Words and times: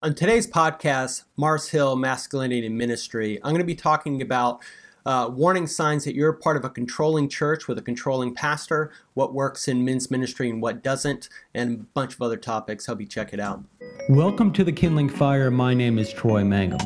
On 0.00 0.14
today's 0.14 0.46
podcast, 0.46 1.24
Mars 1.36 1.70
Hill 1.70 1.96
Masculinity 1.96 2.64
and 2.64 2.78
Ministry, 2.78 3.40
I'm 3.42 3.50
going 3.50 3.58
to 3.58 3.64
be 3.64 3.74
talking 3.74 4.22
about 4.22 4.62
uh, 5.04 5.28
warning 5.28 5.66
signs 5.66 6.04
that 6.04 6.14
you're 6.14 6.34
part 6.34 6.56
of 6.56 6.64
a 6.64 6.70
controlling 6.70 7.28
church 7.28 7.66
with 7.66 7.78
a 7.78 7.82
controlling 7.82 8.32
pastor, 8.32 8.92
what 9.14 9.34
works 9.34 9.66
in 9.66 9.84
men's 9.84 10.08
ministry 10.08 10.50
and 10.50 10.62
what 10.62 10.84
doesn't, 10.84 11.28
and 11.52 11.80
a 11.80 11.82
bunch 11.94 12.14
of 12.14 12.22
other 12.22 12.36
topics. 12.36 12.86
Hope 12.86 13.00
you 13.00 13.08
check 13.08 13.32
it 13.32 13.40
out. 13.40 13.64
Welcome 14.08 14.52
to 14.52 14.62
the 14.62 14.70
Kindling 14.70 15.08
Fire. 15.08 15.50
My 15.50 15.74
name 15.74 15.98
is 15.98 16.12
Troy 16.12 16.44
Mangum. 16.44 16.78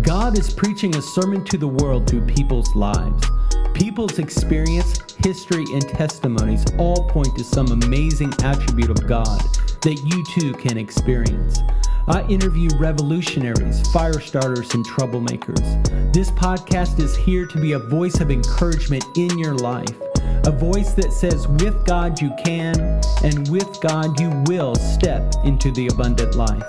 God 0.00 0.38
is 0.38 0.54
preaching 0.54 0.96
a 0.96 1.02
sermon 1.02 1.44
to 1.44 1.58
the 1.58 1.68
world 1.68 2.08
through 2.08 2.24
people's 2.24 2.74
lives. 2.74 3.26
People's 3.74 4.18
experience, 4.18 4.98
history, 5.22 5.66
and 5.74 5.86
testimonies 5.86 6.64
all 6.78 7.06
point 7.10 7.36
to 7.36 7.44
some 7.44 7.66
amazing 7.66 8.32
attribute 8.42 8.88
of 8.88 9.06
God 9.06 9.38
that 9.82 10.00
you 10.06 10.24
too 10.34 10.54
can 10.54 10.78
experience. 10.78 11.60
I 12.08 12.26
interview 12.28 12.68
revolutionaries, 12.78 13.86
fire 13.92 14.18
starters, 14.18 14.74
and 14.74 14.84
troublemakers. 14.84 16.12
This 16.12 16.32
podcast 16.32 16.98
is 16.98 17.14
here 17.16 17.46
to 17.46 17.60
be 17.60 17.72
a 17.72 17.78
voice 17.78 18.18
of 18.18 18.28
encouragement 18.28 19.04
in 19.16 19.38
your 19.38 19.54
life, 19.54 20.00
a 20.44 20.50
voice 20.50 20.94
that 20.94 21.12
says, 21.12 21.46
with 21.46 21.86
God 21.86 22.20
you 22.20 22.32
can, 22.44 23.00
and 23.22 23.48
with 23.50 23.80
God 23.80 24.18
you 24.18 24.30
will 24.46 24.74
step 24.74 25.32
into 25.44 25.70
the 25.70 25.86
abundant 25.86 26.34
life. 26.34 26.68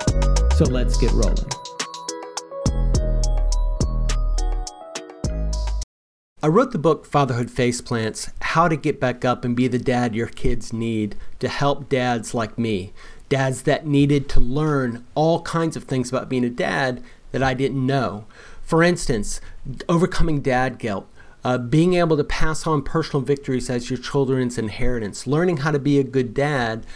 So 0.56 0.66
let's 0.66 0.96
get 0.96 1.10
rolling. 1.10 1.50
I 6.44 6.48
wrote 6.48 6.72
the 6.72 6.78
book 6.78 7.06
Fatherhood 7.06 7.48
Faceplants 7.48 8.30
How 8.40 8.68
to 8.68 8.76
Get 8.76 9.00
Back 9.00 9.24
Up 9.24 9.46
and 9.46 9.56
Be 9.56 9.66
the 9.66 9.78
Dad 9.78 10.14
Your 10.14 10.26
Kids 10.28 10.74
Need 10.74 11.16
to 11.40 11.48
help 11.48 11.88
dads 11.88 12.34
like 12.34 12.58
me 12.58 12.92
dads 13.28 13.62
that 13.62 13.86
needed 13.86 14.28
to 14.30 14.40
learn 14.40 15.04
all 15.14 15.42
kinds 15.42 15.76
of 15.76 15.84
things 15.84 16.08
about 16.08 16.28
being 16.28 16.44
a 16.44 16.50
dad 16.50 17.02
that 17.32 17.42
I 17.42 17.54
didn't 17.54 17.84
know. 17.84 18.26
For 18.62 18.82
instance, 18.82 19.40
overcoming 19.88 20.40
dad 20.40 20.78
guilt, 20.78 21.06
uh, 21.42 21.58
being 21.58 21.94
able 21.94 22.16
to 22.16 22.24
pass 22.24 22.66
on 22.66 22.82
personal 22.82 23.22
victories 23.22 23.68
as 23.68 23.90
your 23.90 23.98
children's 23.98 24.56
inheritance, 24.56 25.26
learning 25.26 25.58
how 25.58 25.70
to 25.70 25.78
be 25.78 25.98
a 25.98 26.04
good 26.04 26.32
dad 26.32 26.86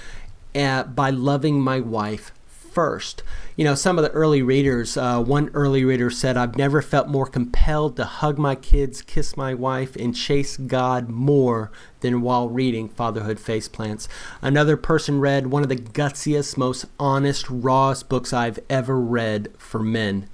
uh, 0.55 0.85
by 0.85 1.11
loving 1.11 1.61
my 1.61 1.81
wife 1.81 2.33
first. 2.71 3.23
You 3.57 3.65
know, 3.65 3.75
some 3.75 3.99
of 3.99 4.05
the 4.05 4.11
early 4.11 4.43
readers, 4.43 4.97
uh, 4.97 5.23
one 5.23 5.51
early 5.55 5.85
reader 5.85 6.11
said, 6.11 6.37
I've 6.37 6.57
never 6.57 6.81
felt 6.81 7.09
more 7.09 7.27
compelled 7.27 7.97
to 7.97 8.05
hug 8.05 8.39
my 8.39 8.55
kids, 8.55 9.03
kiss 9.03 9.37
my 9.37 9.55
wife, 9.55 9.97
and 9.97 10.15
chase 10.15 10.57
God 10.57 11.09
more 11.09 11.71
than 12.01 12.21
while 12.21 12.49
reading 12.49 12.89
Fatherhood 12.89 13.39
Faceplants. 13.39 14.09
Another 14.43 14.77
person 14.77 15.21
read 15.21 15.49
one 15.49 15.63
of 15.63 15.69
the 15.69 15.77
gutsiest, 15.77 16.57
most 16.57 16.85
honest, 17.01 17.49
rawest 17.49 18.09
books 18.09 18.33
I've 18.33 18.61
ever 18.71 18.99
read 19.01 19.49
for 19.59 19.81
men. 19.81 20.29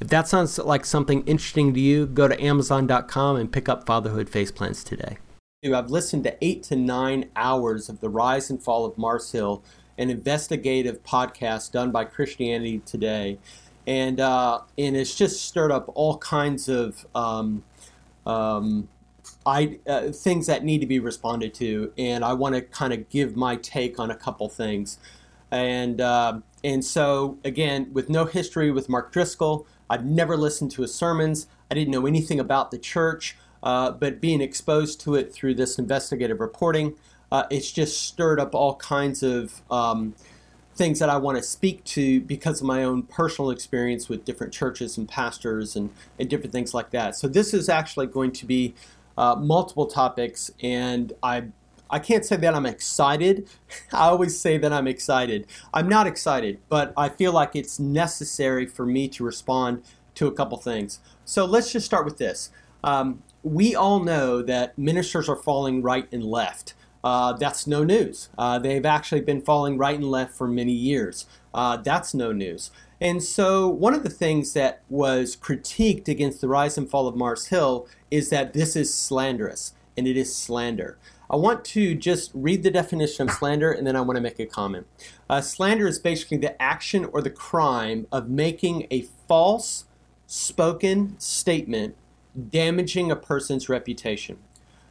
If 0.00 0.08
that 0.08 0.28
sounds 0.28 0.58
like 0.58 0.84
something 0.84 1.22
interesting 1.24 1.72
to 1.74 1.80
you, 1.80 2.06
go 2.06 2.28
to 2.28 2.42
Amazon.com 2.42 3.36
and 3.36 3.52
pick 3.52 3.68
up 3.68 3.86
Fatherhood 3.86 4.28
Faceplants 4.28 4.84
today. 4.84 5.18
I've 5.72 5.90
listened 5.90 6.24
to 6.24 6.36
eight 6.42 6.62
to 6.64 6.76
nine 6.76 7.30
hours 7.36 7.88
of 7.88 8.00
the 8.00 8.10
rise 8.10 8.50
and 8.50 8.62
fall 8.62 8.84
of 8.84 8.98
Mars 8.98 9.32
Hill 9.32 9.64
an 9.98 10.10
investigative 10.10 11.02
podcast 11.02 11.72
done 11.72 11.90
by 11.90 12.04
Christianity 12.04 12.80
Today, 12.84 13.38
and 13.86 14.20
uh, 14.20 14.60
and 14.78 14.96
it's 14.96 15.14
just 15.14 15.42
stirred 15.42 15.70
up 15.70 15.90
all 15.94 16.18
kinds 16.18 16.68
of 16.68 17.06
um, 17.14 17.62
um, 18.26 18.88
I 19.46 19.78
uh, 19.86 20.08
things 20.10 20.46
that 20.46 20.64
need 20.64 20.80
to 20.80 20.86
be 20.86 20.98
responded 20.98 21.54
to, 21.54 21.92
and 21.98 22.24
I 22.24 22.32
want 22.32 22.54
to 22.54 22.62
kind 22.62 22.92
of 22.92 23.08
give 23.08 23.36
my 23.36 23.56
take 23.56 23.98
on 23.98 24.10
a 24.10 24.16
couple 24.16 24.48
things, 24.48 24.98
and 25.50 26.00
uh, 26.00 26.40
and 26.62 26.84
so 26.84 27.38
again 27.44 27.90
with 27.92 28.08
no 28.08 28.24
history 28.24 28.70
with 28.70 28.88
Mark 28.88 29.12
Driscoll, 29.12 29.66
I've 29.88 30.04
never 30.04 30.36
listened 30.36 30.70
to 30.72 30.82
his 30.82 30.94
sermons. 30.94 31.46
I 31.70 31.74
didn't 31.74 31.92
know 31.92 32.06
anything 32.06 32.40
about 32.40 32.70
the 32.70 32.78
church, 32.78 33.36
uh, 33.62 33.90
but 33.90 34.20
being 34.20 34.40
exposed 34.40 35.00
to 35.02 35.14
it 35.14 35.32
through 35.32 35.54
this 35.54 35.78
investigative 35.78 36.40
reporting 36.40 36.94
uh, 37.34 37.48
it's 37.50 37.72
just 37.72 38.02
stirred 38.02 38.38
up 38.38 38.54
all 38.54 38.76
kinds 38.76 39.24
of 39.24 39.60
um, 39.68 40.14
things 40.76 41.00
that 41.00 41.08
I 41.08 41.16
want 41.16 41.36
to 41.36 41.42
speak 41.42 41.82
to 41.86 42.20
because 42.20 42.60
of 42.60 42.66
my 42.68 42.84
own 42.84 43.02
personal 43.02 43.50
experience 43.50 44.08
with 44.08 44.24
different 44.24 44.52
churches 44.52 44.96
and 44.96 45.08
pastors 45.08 45.74
and, 45.74 45.90
and 46.16 46.30
different 46.30 46.52
things 46.52 46.74
like 46.74 46.90
that. 46.90 47.16
So 47.16 47.26
this 47.26 47.52
is 47.52 47.68
actually 47.68 48.06
going 48.06 48.30
to 48.30 48.46
be 48.46 48.72
uh, 49.18 49.34
multiple 49.34 49.86
topics, 49.86 50.52
and 50.62 51.12
I 51.24 51.46
I 51.90 51.98
can't 51.98 52.24
say 52.24 52.36
that 52.36 52.54
I'm 52.54 52.66
excited. 52.66 53.48
I 53.92 54.06
always 54.06 54.38
say 54.38 54.56
that 54.58 54.72
I'm 54.72 54.86
excited. 54.86 55.48
I'm 55.72 55.88
not 55.88 56.06
excited, 56.06 56.60
but 56.68 56.92
I 56.96 57.08
feel 57.08 57.32
like 57.32 57.56
it's 57.56 57.80
necessary 57.80 58.64
for 58.64 58.86
me 58.86 59.08
to 59.08 59.24
respond 59.24 59.82
to 60.14 60.28
a 60.28 60.32
couple 60.32 60.56
things. 60.58 61.00
So 61.24 61.46
let's 61.46 61.72
just 61.72 61.84
start 61.84 62.04
with 62.04 62.18
this. 62.18 62.52
Um, 62.84 63.24
we 63.42 63.74
all 63.74 64.04
know 64.04 64.40
that 64.42 64.78
ministers 64.78 65.28
are 65.28 65.36
falling 65.36 65.82
right 65.82 66.06
and 66.12 66.22
left 66.22 66.74
uh, 67.04 67.34
that's 67.34 67.66
no 67.66 67.84
news. 67.84 68.30
Uh, 68.38 68.58
they've 68.58 68.86
actually 68.86 69.20
been 69.20 69.42
falling 69.42 69.76
right 69.76 69.96
and 69.96 70.10
left 70.10 70.32
for 70.32 70.48
many 70.48 70.72
years. 70.72 71.26
Uh, 71.52 71.76
that's 71.76 72.14
no 72.14 72.32
news. 72.32 72.70
And 73.00 73.22
so, 73.22 73.68
one 73.68 73.92
of 73.92 74.02
the 74.02 74.10
things 74.10 74.54
that 74.54 74.80
was 74.88 75.36
critiqued 75.36 76.08
against 76.08 76.40
the 76.40 76.48
rise 76.48 76.78
and 76.78 76.88
fall 76.88 77.06
of 77.06 77.14
Mars 77.14 77.48
Hill 77.48 77.86
is 78.10 78.30
that 78.30 78.54
this 78.54 78.74
is 78.74 78.92
slanderous, 78.92 79.74
and 79.96 80.08
it 80.08 80.16
is 80.16 80.34
slander. 80.34 80.96
I 81.30 81.36
want 81.36 81.64
to 81.66 81.94
just 81.94 82.30
read 82.32 82.62
the 82.62 82.70
definition 82.70 83.28
of 83.28 83.34
slander 83.34 83.72
and 83.72 83.86
then 83.86 83.96
I 83.96 84.02
want 84.02 84.16
to 84.16 84.20
make 84.20 84.38
a 84.38 84.46
comment. 84.46 84.86
Uh, 85.28 85.40
slander 85.40 85.86
is 85.86 85.98
basically 85.98 86.36
the 86.36 86.60
action 86.60 87.06
or 87.06 87.22
the 87.22 87.30
crime 87.30 88.06
of 88.12 88.28
making 88.28 88.86
a 88.90 89.02
false 89.26 89.86
spoken 90.26 91.18
statement 91.18 91.96
damaging 92.50 93.10
a 93.10 93.16
person's 93.16 93.68
reputation. 93.68 94.38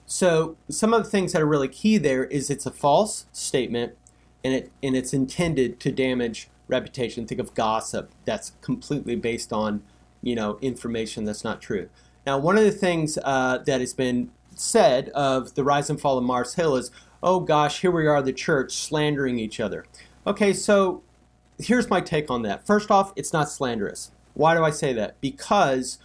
So 0.06 0.58
some 0.70 0.94
of 0.94 1.04
the 1.04 1.10
things 1.10 1.34
that 1.34 1.42
are 1.42 1.48
really 1.48 1.68
key 1.68 1.98
there 1.98 2.26
is 2.26 2.50
it's 2.50 2.66
a 2.66 2.72
false 2.72 3.26
statement 3.32 3.96
and 4.44 4.54
it 4.54 4.72
and 4.82 4.96
it's 4.96 5.14
intended 5.14 5.80
to 5.82 5.92
damage 5.92 6.50
reputation. 6.68 7.26
Think 7.26 7.40
of 7.40 7.54
gossip 7.54 8.12
that's 8.26 8.54
completely 8.62 9.16
based 9.16 9.54
on 9.54 9.84
you 10.22 10.36
know 10.36 10.58
information 10.62 11.26
that's 11.26 11.44
not 11.44 11.62
true. 11.62 11.90
Now 12.26 12.38
one 12.38 12.58
of 12.58 12.64
the 12.64 12.72
things 12.72 13.18
uh, 13.24 13.60
that 13.60 13.80
has 13.80 13.94
been 13.94 14.32
said 14.56 15.10
of 15.10 15.56
the 15.56 15.64
rise 15.64 15.90
and 15.90 16.00
fall 16.00 16.18
of 16.18 16.24
Mars 16.24 16.56
Hill 16.56 16.76
is, 16.76 16.92
oh 17.22 17.40
gosh, 17.40 17.82
here 17.82 17.92
we 17.92 18.08
are, 18.08 18.22
the 18.22 18.34
church 18.34 18.74
slandering 18.74 19.40
each 19.40 19.60
other. 19.60 19.86
Okay, 20.28 20.54
so 20.54 21.02
here's 21.60 21.90
my 21.90 22.02
take 22.02 22.30
on 22.30 22.44
that. 22.44 22.66
First 22.66 22.92
off, 22.92 23.14
it's 23.16 23.34
not 23.34 23.50
slanderous. 23.50 24.12
Why 24.34 24.56
do 24.56 24.64
I 24.64 24.70
say 24.70 24.94
that? 24.94 25.20
Because 25.22 26.00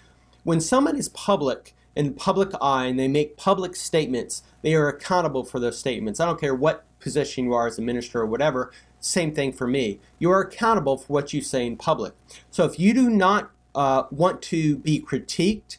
when 0.45 0.61
someone 0.61 0.97
is 0.97 1.09
public 1.11 1.75
in 1.99 2.15
public 2.15 2.51
eye 2.63 2.87
and 2.87 2.97
they 2.97 3.09
make 3.09 3.37
public 3.37 3.75
statements, 3.75 4.45
they 4.63 4.73
are 4.73 4.89
accountable 4.89 5.45
for 5.45 5.59
those 5.59 5.77
statements. 5.77 6.21
I 6.21 6.27
don't 6.27 6.41
care 6.41 6.55
what 6.55 6.85
position 7.01 7.45
you 7.45 7.55
are 7.55 7.67
as 7.67 7.77
a 7.77 7.83
minister 7.83 8.21
or 8.21 8.27
whatever, 8.27 8.71
same 9.01 9.35
thing 9.35 9.53
for 9.53 9.67
me. 9.67 9.99
You 10.21 10.31
are 10.31 10.41
accountable 10.41 10.97
for 10.97 11.13
what 11.13 11.33
you 11.33 11.43
say 11.43 11.67
in 11.67 11.77
public. 11.77 12.15
So 12.53 12.65
if 12.65 12.79
you 12.79 12.95
do 12.95 13.11
not 13.11 13.51
uh, 13.75 14.05
want 14.13 14.43
to 14.43 14.77
be 14.77 15.01
critiqued 15.01 15.79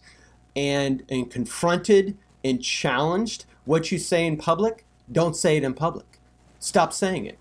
and, 0.57 1.03
and 1.09 1.31
confronted 1.31 2.17
and 2.43 2.61
challenged 2.61 3.45
what 3.63 3.89
you 3.89 3.97
say 3.97 4.27
in 4.27 4.35
public, 4.35 4.85
don't 5.09 5.37
say 5.37 5.55
it 5.55 5.63
in 5.63 5.73
public. 5.73 6.19
Stop 6.59 6.91
saying 6.91 7.27
it. 7.27 7.38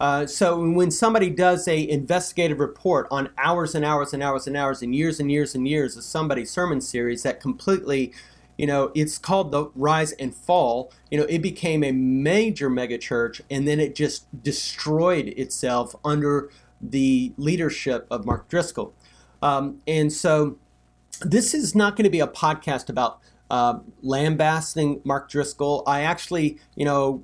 Uh, 0.00 0.26
so 0.26 0.58
when 0.70 0.90
somebody 0.90 1.28
does 1.28 1.68
a 1.68 1.88
investigative 1.88 2.58
report 2.58 3.06
on 3.10 3.28
hours 3.36 3.74
and 3.74 3.84
hours 3.84 4.14
and 4.14 4.22
hours 4.22 4.46
and 4.46 4.56
hours 4.56 4.80
and 4.80 4.94
years 4.94 5.20
and 5.20 5.30
years 5.30 5.54
and 5.54 5.68
years 5.68 5.94
of 5.94 6.02
somebody's 6.02 6.50
sermon 6.50 6.80
series 6.80 7.22
that 7.22 7.38
completely 7.38 8.10
you 8.56 8.66
know 8.66 8.90
it's 8.94 9.18
called 9.18 9.52
the 9.52 9.70
rise 9.74 10.12
and 10.12 10.34
fall 10.34 10.90
you 11.10 11.18
know 11.18 11.26
it 11.28 11.40
became 11.40 11.84
a 11.84 11.92
major 11.92 12.70
megachurch 12.70 13.42
and 13.50 13.68
then 13.68 13.78
it 13.78 13.94
just 13.94 14.26
destroyed 14.42 15.28
itself 15.36 15.94
under 16.02 16.50
the 16.80 17.32
leadership 17.36 18.06
of 18.10 18.24
mark 18.24 18.48
driscoll. 18.48 18.94
Um, 19.42 19.80
and 19.86 20.12
so 20.12 20.58
this 21.20 21.54
is 21.54 21.74
not 21.74 21.96
going 21.96 22.04
to 22.04 22.10
be 22.10 22.20
a 22.20 22.26
podcast 22.26 22.88
about 22.88 23.18
uh, 23.50 23.80
lambasting 24.02 25.00
mark 25.04 25.28
driscoll. 25.28 25.82
I 25.86 26.02
actually 26.02 26.58
you 26.74 26.84
know 26.84 27.22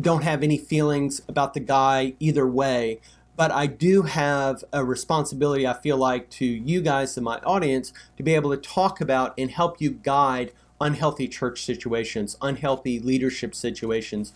don't 0.00 0.24
have 0.24 0.42
any 0.42 0.58
feelings 0.58 1.22
about 1.28 1.54
the 1.54 1.60
guy 1.60 2.14
either 2.18 2.46
way, 2.46 3.00
but 3.36 3.50
I 3.50 3.66
do 3.66 4.02
have 4.02 4.64
a 4.72 4.84
responsibility, 4.84 5.66
I 5.66 5.74
feel 5.74 5.98
like, 5.98 6.30
to 6.30 6.46
you 6.46 6.80
guys 6.80 7.16
and 7.16 7.24
my 7.24 7.38
audience 7.40 7.92
to 8.16 8.22
be 8.22 8.34
able 8.34 8.50
to 8.50 8.56
talk 8.56 9.00
about 9.00 9.34
and 9.36 9.50
help 9.50 9.80
you 9.80 9.90
guide 9.90 10.52
unhealthy 10.80 11.28
church 11.28 11.62
situations, 11.62 12.36
unhealthy 12.40 12.98
leadership 12.98 13.54
situations. 13.54 14.32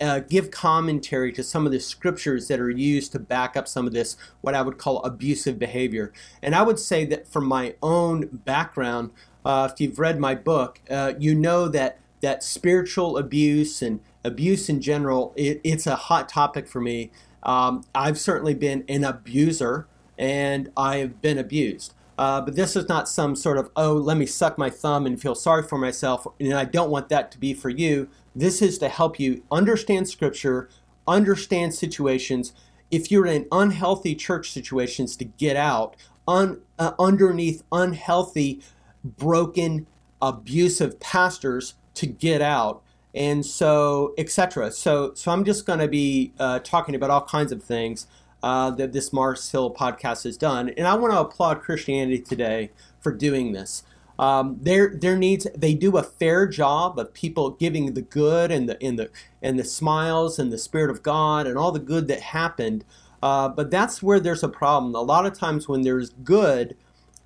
Uh, 0.00 0.18
give 0.18 0.50
commentary 0.50 1.32
to 1.32 1.42
some 1.42 1.66
of 1.66 1.72
the 1.72 1.78
scriptures 1.78 2.48
that 2.48 2.58
are 2.58 2.70
used 2.70 3.12
to 3.12 3.18
back 3.18 3.56
up 3.56 3.68
some 3.68 3.86
of 3.86 3.92
this, 3.92 4.16
what 4.40 4.54
I 4.54 4.62
would 4.62 4.76
call 4.76 5.02
abusive 5.04 5.56
behavior. 5.58 6.12
And 6.42 6.54
I 6.54 6.62
would 6.62 6.80
say 6.80 7.04
that 7.06 7.28
from 7.28 7.46
my 7.46 7.76
own 7.80 8.26
background, 8.44 9.10
uh, 9.44 9.68
if 9.72 9.80
you've 9.80 9.98
read 10.00 10.18
my 10.18 10.34
book, 10.34 10.80
uh, 10.90 11.14
you 11.18 11.34
know 11.34 11.68
that 11.68 12.00
that 12.22 12.42
spiritual 12.42 13.18
abuse 13.18 13.82
and 13.82 14.00
abuse 14.24 14.68
in 14.68 14.80
general, 14.80 15.32
it, 15.36 15.60
it's 15.62 15.86
a 15.86 15.96
hot 15.96 16.28
topic 16.28 16.66
for 16.66 16.80
me. 16.80 17.10
Um, 17.42 17.84
I've 17.94 18.18
certainly 18.18 18.54
been 18.54 18.84
an 18.88 19.04
abuser 19.04 19.86
and 20.18 20.70
I've 20.76 21.20
been 21.20 21.38
abused. 21.38 21.94
Uh, 22.16 22.40
but 22.40 22.54
this 22.54 22.76
is 22.76 22.88
not 22.88 23.08
some 23.08 23.34
sort 23.34 23.58
of, 23.58 23.70
oh, 23.74 23.94
let 23.94 24.16
me 24.16 24.26
suck 24.26 24.56
my 24.56 24.70
thumb 24.70 25.04
and 25.04 25.20
feel 25.20 25.34
sorry 25.34 25.62
for 25.62 25.78
myself. 25.78 26.26
And 26.38 26.54
I 26.54 26.64
don't 26.64 26.90
want 26.90 27.08
that 27.08 27.32
to 27.32 27.38
be 27.38 27.54
for 27.54 27.68
you. 27.70 28.08
This 28.36 28.62
is 28.62 28.78
to 28.78 28.88
help 28.88 29.18
you 29.18 29.42
understand 29.50 30.08
scripture, 30.08 30.68
understand 31.08 31.74
situations. 31.74 32.52
If 32.90 33.10
you're 33.10 33.26
in 33.26 33.46
unhealthy 33.50 34.14
church 34.14 34.52
situations, 34.52 35.16
to 35.16 35.24
get 35.24 35.56
out, 35.56 35.96
un, 36.28 36.60
uh, 36.78 36.92
underneath 37.00 37.64
unhealthy, 37.72 38.60
broken, 39.04 39.88
abusive 40.22 41.00
pastors, 41.00 41.74
to 41.94 42.06
get 42.06 42.40
out 42.40 42.83
and 43.14 43.44
so 43.44 44.14
etc. 44.18 44.70
So 44.72 45.12
so 45.14 45.30
I'm 45.30 45.44
just 45.44 45.66
going 45.66 45.78
to 45.78 45.88
be 45.88 46.32
uh, 46.38 46.58
talking 46.60 46.94
about 46.94 47.10
all 47.10 47.22
kinds 47.22 47.52
of 47.52 47.62
things 47.62 48.06
uh, 48.42 48.70
that 48.72 48.92
this 48.92 49.12
Mars 49.12 49.50
Hill 49.50 49.72
podcast 49.72 50.24
has 50.24 50.36
done, 50.36 50.70
and 50.70 50.86
I 50.86 50.94
want 50.94 51.12
to 51.12 51.20
applaud 51.20 51.62
Christianity 51.62 52.18
Today 52.18 52.70
for 53.00 53.12
doing 53.12 53.52
this. 53.52 53.84
Um, 54.18 54.58
there 54.60 54.94
there 54.94 55.16
needs 55.16 55.46
they 55.56 55.74
do 55.74 55.96
a 55.96 56.02
fair 56.02 56.46
job 56.46 56.98
of 56.98 57.12
people 57.14 57.50
giving 57.50 57.94
the 57.94 58.02
good 58.02 58.52
and 58.52 58.68
the 58.68 58.82
and 58.82 58.98
the 58.98 59.10
and 59.42 59.58
the 59.58 59.64
smiles 59.64 60.38
and 60.38 60.52
the 60.52 60.58
spirit 60.58 60.90
of 60.90 61.02
God 61.02 61.46
and 61.46 61.58
all 61.58 61.72
the 61.72 61.80
good 61.80 62.06
that 62.08 62.20
happened. 62.20 62.84
Uh, 63.22 63.48
but 63.48 63.70
that's 63.70 64.02
where 64.02 64.20
there's 64.20 64.42
a 64.42 64.48
problem. 64.48 64.94
A 64.94 65.00
lot 65.00 65.24
of 65.24 65.32
times 65.32 65.66
when 65.66 65.82
there's 65.82 66.10
good, 66.10 66.76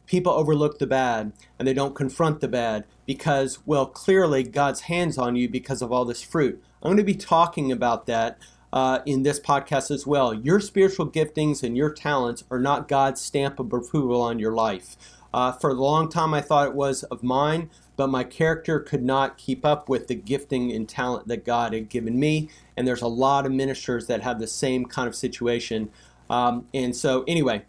people 0.08 0.32
overlook 0.32 0.78
the 0.78 0.86
bad 0.86 1.32
and 1.58 1.68
they 1.68 1.74
don't 1.74 1.94
confront 1.94 2.40
the 2.40 2.48
bad 2.48 2.84
because, 3.06 3.60
well, 3.66 3.86
clearly 3.86 4.42
God's 4.42 4.80
hands 4.82 5.18
on 5.18 5.36
you 5.36 5.48
because 5.48 5.82
of 5.82 5.92
all 5.92 6.04
this 6.04 6.22
fruit. 6.22 6.60
I'm 6.82 6.88
going 6.88 6.96
to 6.96 7.04
be 7.04 7.14
talking 7.14 7.70
about 7.70 8.06
that 8.06 8.38
uh, 8.72 9.00
in 9.06 9.22
this 9.22 9.38
podcast 9.38 9.90
as 9.90 10.06
well. 10.06 10.34
Your 10.34 10.60
spiritual 10.60 11.10
giftings 11.10 11.62
and 11.62 11.76
your 11.76 11.92
talents 11.92 12.44
are 12.50 12.58
not 12.58 12.88
God's 12.88 13.20
stamp 13.20 13.60
of 13.60 13.72
approval 13.72 14.20
on 14.20 14.38
your 14.38 14.52
life. 14.52 14.96
Uh, 15.32 15.52
for 15.52 15.70
a 15.70 15.74
long 15.74 16.08
time, 16.08 16.32
I 16.32 16.40
thought 16.40 16.68
it 16.68 16.74
was 16.74 17.02
of 17.04 17.22
mine, 17.22 17.70
but 17.96 18.08
my 18.08 18.24
character 18.24 18.80
could 18.80 19.02
not 19.02 19.36
keep 19.36 19.64
up 19.64 19.88
with 19.88 20.08
the 20.08 20.14
gifting 20.14 20.72
and 20.72 20.88
talent 20.88 21.28
that 21.28 21.44
God 21.44 21.74
had 21.74 21.90
given 21.90 22.18
me. 22.18 22.48
And 22.76 22.88
there's 22.88 23.02
a 23.02 23.08
lot 23.08 23.44
of 23.44 23.52
ministers 23.52 24.06
that 24.06 24.22
have 24.22 24.38
the 24.38 24.46
same 24.46 24.86
kind 24.86 25.06
of 25.06 25.14
situation. 25.14 25.90
Um, 26.30 26.66
and 26.72 26.96
so, 26.96 27.24
anyway, 27.28 27.64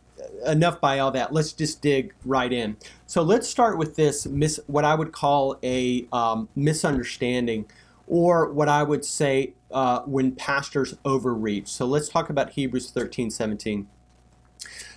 enough 0.46 0.80
by 0.80 1.00
all 1.00 1.12
that. 1.12 1.34
Let's 1.34 1.54
just 1.54 1.82
dig 1.82 2.14
right 2.26 2.52
in. 2.52 2.78
So 3.06 3.22
let's 3.22 3.48
start 3.48 3.78
with 3.78 3.96
this 3.96 4.26
mis- 4.26 4.60
what 4.68 4.86
I 4.86 4.96
would 4.96 5.12
call 5.12 5.58
a 5.64 6.08
um, 6.12 6.50
misunderstanding, 6.56 7.66
or 8.08 8.52
what 8.52 8.70
I 8.70 8.84
would 8.84 9.06
say 9.06 9.54
uh, 9.72 10.02
when 10.02 10.34
pastors 10.34 10.96
overreach. 11.06 11.68
So 11.68 11.86
let's 11.86 12.10
talk 12.10 12.30
about 12.30 12.52
Hebrews 12.52 12.92
13, 12.92 13.30
17. 13.30 13.88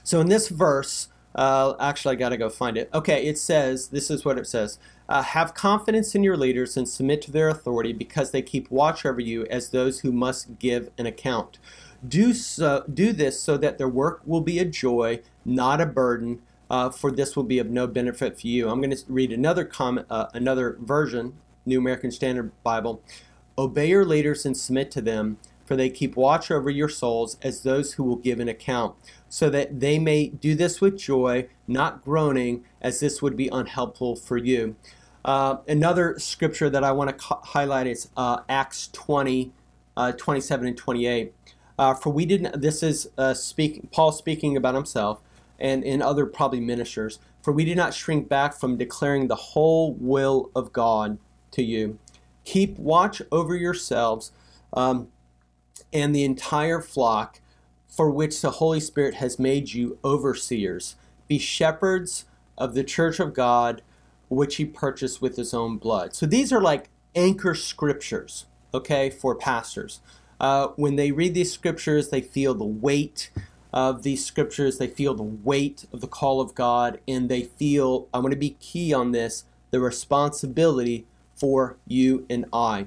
So 0.02 0.20
in 0.20 0.28
this 0.28 0.48
verse, 0.48 1.08
uh, 1.34 1.74
actually, 1.80 2.16
I 2.16 2.18
got 2.18 2.30
to 2.30 2.36
go 2.36 2.48
find 2.48 2.76
it. 2.76 2.90
Okay, 2.92 3.24
it 3.26 3.38
says, 3.38 3.88
this 3.88 4.10
is 4.10 4.24
what 4.24 4.38
it 4.38 4.46
says 4.46 4.78
uh, 5.12 5.22
Have 5.22 5.52
confidence 5.52 6.14
in 6.14 6.22
your 6.22 6.38
leaders 6.38 6.74
and 6.74 6.88
submit 6.88 7.20
to 7.22 7.30
their 7.30 7.50
authority 7.50 7.92
because 7.92 8.30
they 8.30 8.40
keep 8.40 8.70
watch 8.70 9.04
over 9.04 9.20
you 9.20 9.44
as 9.50 9.68
those 9.68 10.00
who 10.00 10.10
must 10.10 10.58
give 10.58 10.90
an 10.96 11.04
account. 11.04 11.58
Do 12.06 12.32
so. 12.32 12.84
Do 12.92 13.12
this 13.12 13.38
so 13.38 13.58
that 13.58 13.76
their 13.76 13.88
work 13.88 14.22
will 14.24 14.40
be 14.40 14.58
a 14.58 14.64
joy, 14.64 15.20
not 15.44 15.82
a 15.82 15.86
burden. 15.86 16.40
Uh, 16.70 16.88
for 16.88 17.10
this 17.10 17.36
will 17.36 17.44
be 17.44 17.58
of 17.58 17.68
no 17.68 17.86
benefit 17.86 18.40
for 18.40 18.46
you. 18.46 18.70
I'm 18.70 18.80
going 18.80 18.96
to 18.96 19.04
read 19.06 19.30
another 19.30 19.66
comment, 19.66 20.06
uh, 20.08 20.28
another 20.32 20.78
version, 20.80 21.34
New 21.66 21.78
American 21.78 22.10
Standard 22.10 22.50
Bible. 22.62 23.02
Obey 23.58 23.90
your 23.90 24.06
leaders 24.06 24.46
and 24.46 24.56
submit 24.56 24.90
to 24.92 25.02
them, 25.02 25.36
for 25.66 25.76
they 25.76 25.90
keep 25.90 26.16
watch 26.16 26.50
over 26.50 26.70
your 26.70 26.88
souls 26.88 27.36
as 27.42 27.62
those 27.62 27.92
who 27.92 28.04
will 28.04 28.16
give 28.16 28.40
an 28.40 28.48
account, 28.48 28.96
so 29.28 29.50
that 29.50 29.80
they 29.80 29.98
may 29.98 30.28
do 30.28 30.54
this 30.54 30.80
with 30.80 30.96
joy, 30.96 31.46
not 31.68 32.02
groaning, 32.02 32.64
as 32.80 33.00
this 33.00 33.20
would 33.20 33.36
be 33.36 33.50
unhelpful 33.52 34.16
for 34.16 34.38
you. 34.38 34.74
Uh, 35.24 35.58
another 35.68 36.18
scripture 36.18 36.68
that 36.68 36.82
I 36.82 36.92
want 36.92 37.10
to 37.10 37.14
co- 37.14 37.40
highlight 37.42 37.86
is 37.86 38.08
uh, 38.16 38.40
Acts 38.48 38.88
20, 38.88 39.52
uh, 39.96 40.12
27 40.12 40.66
and 40.66 40.76
28. 40.76 41.32
Uh, 41.78 41.94
for 41.94 42.10
we 42.10 42.26
didn't. 42.26 42.60
This 42.60 42.82
is 42.82 43.08
uh, 43.16 43.34
speak, 43.34 43.90
Paul 43.92 44.12
speaking 44.12 44.56
about 44.56 44.74
himself, 44.74 45.20
and 45.58 45.84
in 45.84 46.02
other 46.02 46.26
probably 46.26 46.60
ministers. 46.60 47.18
For 47.42 47.52
we 47.52 47.64
did 47.64 47.76
not 47.76 47.94
shrink 47.94 48.28
back 48.28 48.54
from 48.54 48.76
declaring 48.76 49.26
the 49.26 49.34
whole 49.34 49.94
will 49.94 50.50
of 50.54 50.72
God 50.72 51.18
to 51.52 51.62
you. 51.62 51.98
Keep 52.44 52.78
watch 52.78 53.22
over 53.30 53.56
yourselves 53.56 54.32
um, 54.72 55.08
and 55.92 56.14
the 56.14 56.24
entire 56.24 56.80
flock, 56.80 57.40
for 57.88 58.10
which 58.10 58.40
the 58.40 58.52
Holy 58.52 58.80
Spirit 58.80 59.14
has 59.14 59.38
made 59.38 59.72
you 59.72 59.98
overseers. 60.04 60.96
Be 61.28 61.38
shepherds 61.38 62.26
of 62.58 62.74
the 62.74 62.84
church 62.84 63.18
of 63.18 63.34
God, 63.34 63.82
which 64.34 64.56
He 64.56 64.64
purchased 64.64 65.20
with 65.20 65.36
His 65.36 65.52
own 65.54 65.78
blood. 65.78 66.14
So 66.14 66.26
these 66.26 66.52
are 66.52 66.60
like 66.60 66.88
anchor 67.14 67.54
scriptures, 67.54 68.46
okay, 68.72 69.10
for 69.10 69.34
pastors. 69.34 70.00
Uh, 70.40 70.68
when 70.76 70.96
they 70.96 71.12
read 71.12 71.34
these 71.34 71.52
scriptures, 71.52 72.10
they 72.10 72.20
feel 72.20 72.54
the 72.54 72.64
weight 72.64 73.30
of 73.72 74.02
these 74.02 74.24
scriptures, 74.24 74.78
they 74.78 74.86
feel 74.86 75.14
the 75.14 75.22
weight 75.22 75.86
of 75.92 76.00
the 76.00 76.06
call 76.06 76.40
of 76.40 76.54
God, 76.54 77.00
and 77.08 77.28
they 77.28 77.42
feel, 77.42 78.08
I 78.12 78.18
want 78.18 78.32
to 78.32 78.38
be 78.38 78.50
key 78.60 78.92
on 78.92 79.12
this, 79.12 79.44
the 79.70 79.80
responsibility 79.80 81.06
for 81.34 81.76
you 81.86 82.26
and 82.28 82.44
I. 82.52 82.86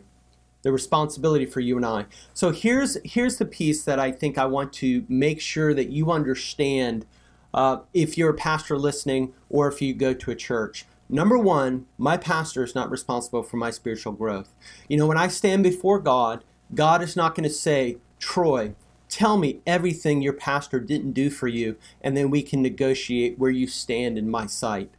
The 0.61 0.71
responsibility 0.71 1.45
for 1.45 1.59
you 1.59 1.77
and 1.77 1.85
I. 1.85 2.05
So 2.33 2.51
here's 2.51 2.97
here's 3.03 3.37
the 3.37 3.45
piece 3.45 3.83
that 3.83 3.99
I 3.99 4.11
think 4.11 4.37
I 4.37 4.45
want 4.45 4.73
to 4.73 5.05
make 5.07 5.39
sure 5.39 5.75
that 5.75 5.89
you 5.89 6.11
understand 6.11 7.05
uh, 7.53 7.79
if 7.93 8.17
you're 8.17 8.31
a 8.31 8.35
pastor 8.35 8.77
listening 8.77 9.33
or 9.49 9.67
if 9.67 9.81
you 9.81 9.93
go 9.93 10.13
to 10.13 10.31
a 10.31 10.35
church. 10.35 10.85
Number 11.07 11.37
one, 11.37 11.85
my 11.97 12.17
pastor 12.17 12.63
is 12.63 12.73
not 12.73 12.89
responsible 12.89 13.43
for 13.43 13.57
my 13.57 13.69
spiritual 13.69 14.13
growth. 14.13 14.53
You 14.87 14.97
know, 14.97 15.05
when 15.05 15.17
I 15.17 15.27
stand 15.27 15.63
before 15.63 15.99
God, 15.99 16.43
God 16.73 17.03
is 17.03 17.15
not 17.15 17.35
going 17.35 17.47
to 17.47 17.53
say, 17.53 17.97
Troy, 18.19 18.73
tell 19.07 19.37
me 19.37 19.61
everything 19.67 20.21
your 20.21 20.33
pastor 20.33 20.79
didn't 20.79 21.11
do 21.11 21.29
for 21.29 21.47
you, 21.47 21.75
and 22.01 22.17
then 22.17 22.31
we 22.31 22.41
can 22.41 22.61
negotiate 22.61 23.37
where 23.37 23.51
you 23.51 23.67
stand 23.67 24.17
in 24.17 24.29
my 24.29 24.47
sight. 24.47 24.89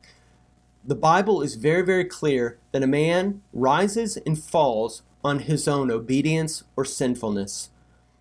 The 0.85 0.95
Bible 0.95 1.43
is 1.43 1.57
very, 1.57 1.83
very 1.83 2.05
clear 2.05 2.59
that 2.71 2.85
a 2.85 2.87
man 2.87 3.43
rises 3.53 4.17
and 4.19 4.39
falls 4.39 5.03
on 5.25 5.41
his 5.41 5.67
own 5.67 5.91
obedience 5.91 6.63
or 6.77 6.85
sinfulness. 6.85 7.71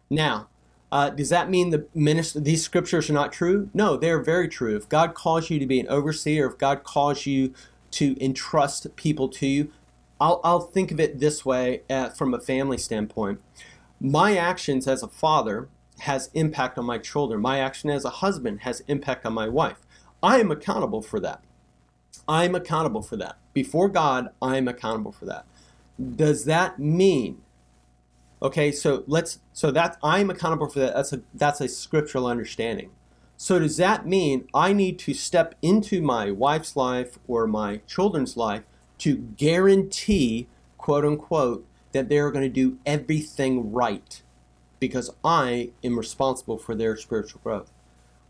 Now, 0.10 0.48
uh, 0.92 1.12
does 1.12 1.30
that 1.30 1.50
mean 1.50 1.70
the 1.70 1.86
minister, 1.94 2.40
these 2.40 2.64
scriptures 2.64 3.10
are 3.10 3.14
not 3.14 3.32
true? 3.32 3.70
No, 3.74 3.98
they're 3.98 4.24
very 4.24 4.48
true. 4.48 4.76
If 4.76 4.90
God 4.90 5.14
calls 5.14 5.50
you 5.52 5.60
to 5.60 5.68
be 5.68 5.80
an 5.80 5.88
overseer, 5.88 6.48
if 6.48 6.58
God 6.58 6.84
calls 6.84 7.27
you 7.27 7.54
to 7.96 8.16
entrust 8.24 8.96
people 8.96 9.28
to 9.30 9.48
you, 9.48 9.72
I'll, 10.20 10.40
I'll 10.44 10.62
think 10.62 10.92
of 10.92 11.00
it 11.00 11.20
this 11.20 11.46
way 11.46 11.82
uh, 11.90 12.10
from 12.10 12.34
a 12.34 12.40
family 12.40 12.78
standpoint. 12.78 13.42
My 14.00 14.38
actions 14.38 14.88
as 14.88 15.04
a 15.04 15.08
father 15.08 15.70
has 16.00 16.30
impact 16.34 16.78
on 16.78 16.86
my 16.86 16.98
children. 16.98 17.42
My 17.42 17.60
action 17.60 17.90
as 17.90 18.06
a 18.06 18.10
husband 18.10 18.62
has 18.62 18.82
impact 18.88 19.25
on 19.25 19.34
my 19.34 19.48
wife. 19.48 19.78
I 20.22 20.40
am 20.40 20.52
accountable 20.52 21.02
for 21.02 21.20
that. 21.22 21.42
I'm 22.28 22.56
accountable 22.56 23.02
for 23.02 23.18
that. 23.18 23.38
Before 23.54 23.90
God, 23.90 24.30
I'm 24.42 24.68
accountable 24.68 25.12
for 25.12 25.25
that. 25.25 25.46
Does 26.16 26.46
that 26.46 26.80
mean 26.80 27.42
okay, 28.42 28.72
so 28.72 29.04
let's 29.08 29.40
so 29.54 29.72
that 29.72 29.98
I'm 30.04 30.30
accountable 30.30 30.70
for 30.70 30.80
that. 30.80 30.94
That's 30.94 31.14
a 31.14 31.22
that's 31.34 31.62
a 31.62 31.68
scriptural 31.68 32.28
understanding. 32.28 32.92
So 33.38 33.60
does 33.60 33.77
that 33.77 34.08
mean 34.08 34.48
I 34.54 34.74
need 34.74 34.98
to 35.00 35.13
step 35.13 35.56
into 35.62 36.01
my 36.01 36.32
wife's 36.32 36.75
life 36.75 37.20
or 37.27 37.48
my 37.48 37.77
children's 37.88 38.38
life 38.38 38.63
to 39.00 39.15
guarantee, 39.18 40.48
quote 40.77 41.06
unquote, 41.06 41.65
that 41.92 42.10
they're 42.10 42.32
going 42.32 42.46
to 42.46 42.50
do 42.50 42.77
everything 42.86 43.72
right 43.72 44.22
because 44.80 45.10
I 45.24 45.72
am 45.84 45.98
responsible 45.98 46.58
for 46.58 46.75
their 46.75 46.96
spiritual 46.98 47.42
growth? 47.44 47.72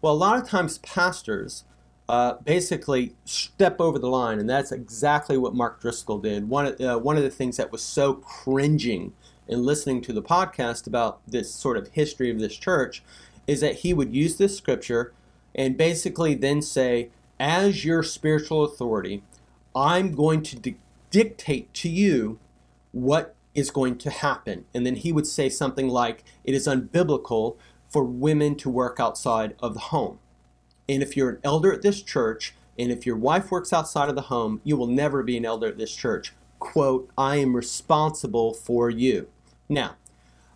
Well, 0.02 0.14
a 0.14 0.16
lot 0.16 0.42
of 0.42 0.48
times 0.48 0.78
pastors 0.80 1.66
uh, 2.08 2.36
basically 2.44 3.16
step 3.26 3.82
over 3.82 3.98
the 3.98 4.10
line, 4.10 4.40
and 4.40 4.50
that's 4.50 4.72
exactly 4.72 5.38
what 5.38 5.56
Mark 5.56 5.82
Driscoll 5.82 6.20
did. 6.20 6.48
One 6.48 6.68
of, 6.68 6.82
uh, 6.82 7.00
one 7.00 7.18
of 7.18 7.24
the 7.24 7.32
things 7.32 7.58
that 7.58 7.72
was 7.72 7.82
so 7.82 8.14
cringing 8.14 9.14
in 9.48 9.64
listening 9.64 10.02
to 10.02 10.14
the 10.14 10.22
podcast 10.22 10.88
about 10.88 11.20
this 11.28 11.54
sort 11.54 11.78
of 11.78 11.88
history 11.90 12.30
of 12.30 12.40
this 12.40 12.56
church 12.56 13.04
is 13.48 13.62
that 13.62 13.78
he 13.78 13.94
would 13.94 14.16
use 14.16 14.38
this 14.38 14.58
scripture 14.58 15.14
and 15.54 15.78
basically 15.78 16.36
then 16.36 16.62
say, 16.62 17.10
as 17.40 17.86
your 17.86 18.04
spiritual 18.04 18.64
authority, 18.64 19.24
I'm 19.76 20.14
going 20.14 20.42
to 20.44 20.56
di- 20.56 20.78
dictate 21.12 21.74
to 21.76 21.90
you 21.90 22.40
what 22.92 23.36
is 23.54 23.72
going 23.72 23.98
to 24.00 24.10
happen. 24.10 24.66
And 24.74 24.86
then 24.86 24.96
he 24.96 25.12
would 25.12 25.28
say 25.28 25.50
something 25.50 25.88
like, 25.88 26.24
it 26.44 26.54
is 26.54 26.68
unbiblical 26.68 27.58
for 27.90 28.04
women 28.04 28.56
to 28.56 28.70
work 28.70 29.00
outside 29.00 29.56
of 29.60 29.74
the 29.74 29.80
home. 29.80 30.20
And 30.88 31.02
if 31.02 31.16
you're 31.16 31.30
an 31.30 31.40
elder 31.44 31.74
at 31.74 31.82
this 31.82 32.02
church, 32.02 32.54
and 32.78 32.92
if 32.92 33.06
your 33.06 33.16
wife 33.16 33.52
works 33.52 33.72
outside 33.72 34.10
of 34.10 34.16
the 34.16 34.24
home, 34.24 34.60
you 34.64 34.76
will 34.76 34.88
never 34.88 35.24
be 35.24 35.38
an 35.38 35.46
elder 35.46 35.68
at 35.68 35.78
this 35.78 35.96
church. 35.96 36.34
Quote, 36.60 37.10
I 37.18 37.38
am 37.38 37.56
responsible 37.56 38.54
for 38.54 38.90
you. 38.90 39.28
Now, 39.70 39.96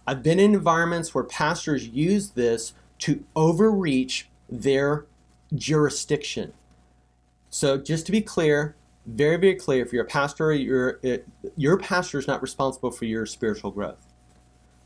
I've 0.10 0.24
been 0.24 0.39
in 0.39 0.56
environments 0.56 1.13
where 1.13 1.24
pastors 1.24 1.88
use 1.88 2.32
this 2.32 2.74
to 3.00 3.24
overreach 3.36 4.28
their 4.50 5.06
jurisdiction. 5.54 6.54
So 7.51 7.78
just 7.78 8.08
to 8.08 8.12
be 8.12 8.22
clear, 8.22 8.75
very 9.06 9.38
very 9.38 9.54
clear, 9.54 9.86
if 9.86 9.94
you're 9.94 10.06
a 10.06 10.08
pastor, 10.08 10.51
your 10.51 11.00
your 11.56 11.78
pastor 11.78 12.18
is 12.18 12.25
not 12.25 12.42
responsible 12.42 12.89
for 12.89 13.06
your 13.06 13.28
spiritual 13.28 13.70
growth. 13.70 14.04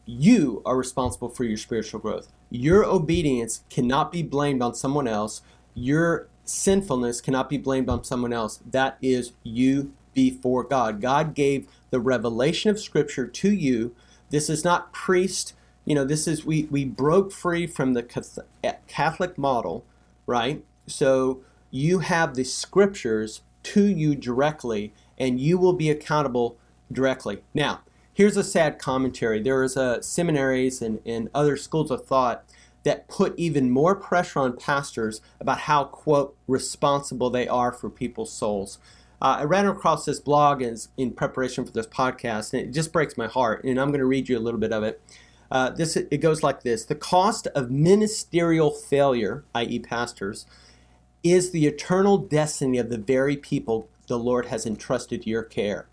You 0.06 0.62
are 0.66 0.76
responsible 0.76 1.30
for 1.30 1.46
your 1.46 1.56
spiritual 1.56 2.02
growth. 2.02 2.28
Your 2.50 2.84
obedience 2.84 3.64
cannot 3.70 4.12
be 4.12 4.24
blamed 4.24 4.62
on 4.62 4.76
someone 4.76 5.08
else. 5.08 5.42
Your 5.74 6.28
sinfulness 6.44 7.22
cannot 7.22 7.48
be 7.48 7.58
blamed 7.58 7.88
on 7.88 8.04
someone 8.04 8.34
else. 8.34 8.60
That 8.70 8.98
is 9.02 9.32
you 9.42 9.94
before 10.14 10.66
God. 10.66 11.00
God 11.00 11.34
gave 11.34 11.70
the 11.92 12.02
revelation 12.02 12.72
of 12.72 12.78
Scripture 12.78 13.26
to 13.26 13.50
you. 13.50 13.96
This 14.30 14.50
is 14.50 14.64
not 14.64 14.94
priest. 14.94 15.54
You 15.86 15.96
know, 15.96 16.06
this 16.06 16.28
is 16.28 16.46
we 16.46 16.64
we 16.64 16.86
broke 16.86 17.32
free 17.32 17.68
from 17.68 17.94
the 17.94 18.04
Catholic 18.88 19.38
model, 19.38 19.86
right? 20.26 20.64
So 20.88 21.42
you 21.72 22.00
have 22.00 22.36
the 22.36 22.44
Scriptures 22.44 23.42
to 23.64 23.86
you 23.86 24.16
directly, 24.16 24.94
and 25.18 25.40
you 25.40 25.58
will 25.58 25.74
be 25.74 25.90
accountable 25.90 26.58
directly. 26.92 27.42
Now, 27.54 27.82
here's 28.14 28.38
a 28.38 28.44
sad 28.44 28.80
commentary. 28.80 29.42
There 29.42 29.64
is 29.64 29.76
a 29.78 30.04
seminaries 30.04 30.82
and, 30.82 31.00
and 31.06 31.30
other 31.34 31.58
schools 31.58 31.92
of 31.92 32.06
thought 32.06 32.44
that 32.84 33.08
put 33.08 33.34
even 33.38 33.72
more 33.72 33.96
pressure 33.96 34.40
on 34.40 34.58
pastors 34.58 35.22
about 35.40 35.60
how, 35.60 35.86
quote, 35.86 36.36
responsible 36.48 37.30
they 37.30 37.48
are 37.48 37.72
for 37.72 37.90
people's 37.90 38.32
souls. 38.32 38.78
Uh, 39.24 39.38
I 39.40 39.44
ran 39.46 39.66
across 39.66 40.04
this 40.04 40.20
blog 40.20 40.62
as, 40.62 40.90
in 40.98 41.12
preparation 41.12 41.66
for 41.66 41.72
this 41.72 41.88
podcast, 41.88 42.52
and 42.52 42.62
it 42.62 42.74
just 42.74 42.92
breaks 42.92 43.18
my 43.18 43.28
heart. 43.28 43.64
And 43.64 43.80
I'm 43.80 43.88
going 43.88 44.02
to 44.02 44.06
read 44.06 44.28
you 44.28 44.38
a 44.38 44.42
little 44.42 44.60
bit 44.60 44.74
of 44.74 44.84
it. 44.84 45.02
Uh, 45.50 45.70
this 45.70 45.96
it 45.96 46.18
goes 46.18 46.44
like 46.44 46.64
this: 46.64 46.84
The 46.84 46.96
cost 46.96 47.48
of 47.56 47.72
ministerial 47.72 48.70
failure, 48.70 49.46
i.e., 49.56 49.80
pastors, 49.80 50.46
is 51.24 51.52
the 51.52 51.66
eternal 51.66 52.18
destiny 52.18 52.78
of 52.78 52.90
the 52.90 52.98
very 52.98 53.38
people 53.38 53.88
the 54.08 54.20
Lord 54.20 54.48
has 54.48 54.66
entrusted 54.66 55.26
your 55.26 55.44
care. 55.44 55.88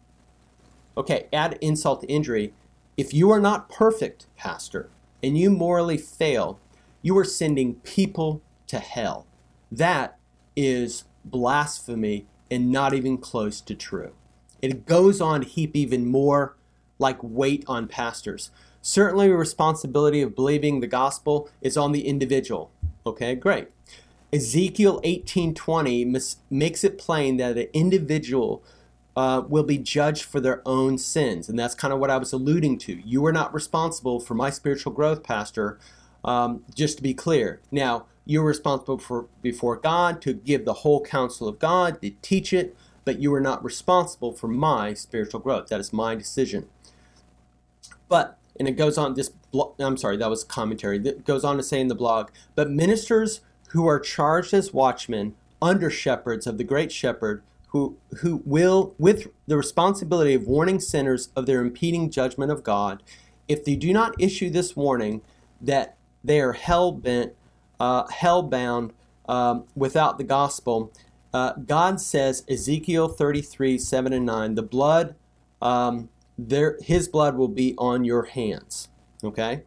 Okay, 0.96 1.28
add 1.32 1.56
insult 1.60 2.00
to 2.00 2.08
injury. 2.08 2.52
If 2.96 3.14
you 3.14 3.30
are 3.30 3.40
not 3.40 3.68
perfect, 3.68 4.26
pastor, 4.36 4.88
and 5.22 5.38
you 5.38 5.50
morally 5.50 5.98
fail, 5.98 6.58
you 7.00 7.16
are 7.16 7.24
sending 7.24 7.76
people 7.76 8.42
to 8.66 8.80
hell. 8.80 9.26
That 9.70 10.18
is 10.56 11.04
blasphemy 11.24 12.26
and 12.50 12.70
not 12.70 12.94
even 12.94 13.18
close 13.18 13.60
to 13.60 13.74
true. 13.74 14.12
It 14.62 14.86
goes 14.86 15.20
on 15.20 15.42
to 15.42 15.48
heap 15.48 15.74
even 15.74 16.06
more 16.06 16.56
like 16.98 17.18
weight 17.22 17.64
on 17.66 17.88
pastors. 17.88 18.50
Certainly, 18.82 19.28
the 19.28 19.34
responsibility 19.34 20.22
of 20.22 20.34
believing 20.34 20.80
the 20.80 20.86
gospel 20.86 21.48
is 21.60 21.76
on 21.76 21.92
the 21.92 22.06
individual. 22.06 22.70
Okay, 23.06 23.34
great. 23.34 23.68
Ezekiel 24.32 25.00
18:20 25.02 26.04
makes 26.50 26.84
it 26.84 26.98
plain 26.98 27.36
that 27.38 27.58
an 27.58 27.68
individual 27.72 28.62
uh, 29.16 29.42
will 29.48 29.64
be 29.64 29.76
judged 29.76 30.24
for 30.24 30.40
their 30.40 30.62
own 30.64 30.96
sins, 30.98 31.48
and 31.48 31.58
that's 31.58 31.74
kind 31.74 31.92
of 31.92 31.98
what 31.98 32.10
I 32.10 32.16
was 32.16 32.32
alluding 32.32 32.78
to. 32.78 33.00
You 33.06 33.24
are 33.26 33.32
not 33.32 33.52
responsible 33.52 34.20
for 34.20 34.34
my 34.34 34.50
spiritual 34.50 34.92
growth, 34.92 35.22
Pastor. 35.22 35.78
Um, 36.22 36.64
just 36.74 36.98
to 36.98 37.02
be 37.02 37.14
clear, 37.14 37.60
now 37.70 38.04
you're 38.30 38.44
responsible 38.44 38.98
for 38.98 39.26
before 39.42 39.74
God 39.76 40.22
to 40.22 40.32
give 40.32 40.64
the 40.64 40.72
whole 40.72 41.02
counsel 41.04 41.48
of 41.48 41.58
God, 41.58 42.00
to 42.00 42.10
teach 42.22 42.52
it, 42.52 42.76
but 43.04 43.18
you 43.18 43.34
are 43.34 43.40
not 43.40 43.64
responsible 43.64 44.32
for 44.32 44.46
my 44.46 44.94
spiritual 44.94 45.40
growth. 45.40 45.66
That 45.66 45.80
is 45.80 45.92
my 45.92 46.14
decision. 46.14 46.68
But 48.08 48.38
and 48.56 48.68
it 48.68 48.76
goes 48.76 48.96
on 48.96 49.14
this. 49.14 49.32
I'm 49.80 49.96
sorry, 49.96 50.16
that 50.18 50.30
was 50.30 50.44
commentary. 50.44 50.98
That 50.98 51.24
goes 51.24 51.42
on 51.42 51.56
to 51.56 51.62
say 51.64 51.80
in 51.80 51.88
the 51.88 51.94
blog, 51.96 52.30
but 52.54 52.70
ministers 52.70 53.40
who 53.70 53.88
are 53.88 53.98
charged 53.98 54.54
as 54.54 54.72
watchmen, 54.72 55.34
under 55.60 55.90
shepherds 55.90 56.46
of 56.46 56.56
the 56.56 56.64
great 56.64 56.92
shepherd, 56.92 57.42
who, 57.68 57.96
who 58.18 58.42
will, 58.44 58.94
with 58.96 59.26
the 59.48 59.56
responsibility 59.56 60.34
of 60.34 60.46
warning 60.46 60.78
sinners 60.78 61.30
of 61.34 61.46
their 61.46 61.60
impeding 61.60 62.10
judgment 62.10 62.52
of 62.52 62.62
God, 62.62 63.02
if 63.48 63.64
they 63.64 63.74
do 63.74 63.92
not 63.92 64.14
issue 64.20 64.50
this 64.50 64.76
warning 64.76 65.22
that 65.60 65.96
they 66.22 66.40
are 66.40 66.52
hell 66.52 66.92
bent, 66.92 67.32
uh, 67.80 68.06
hell 68.08 68.42
bound 68.42 68.92
um, 69.28 69.64
without 69.74 70.18
the 70.18 70.24
gospel, 70.24 70.92
uh, 71.32 71.54
God 71.54 72.00
says, 72.00 72.44
Ezekiel 72.48 73.08
33, 73.08 73.78
7 73.78 74.12
and 74.12 74.26
9, 74.26 74.54
the 74.54 74.62
blood, 74.62 75.14
um, 75.62 76.08
there, 76.36 76.76
his 76.80 77.08
blood 77.08 77.36
will 77.36 77.48
be 77.48 77.74
on 77.78 78.04
your 78.04 78.24
hands. 78.24 78.88
Okay? 79.24 79.62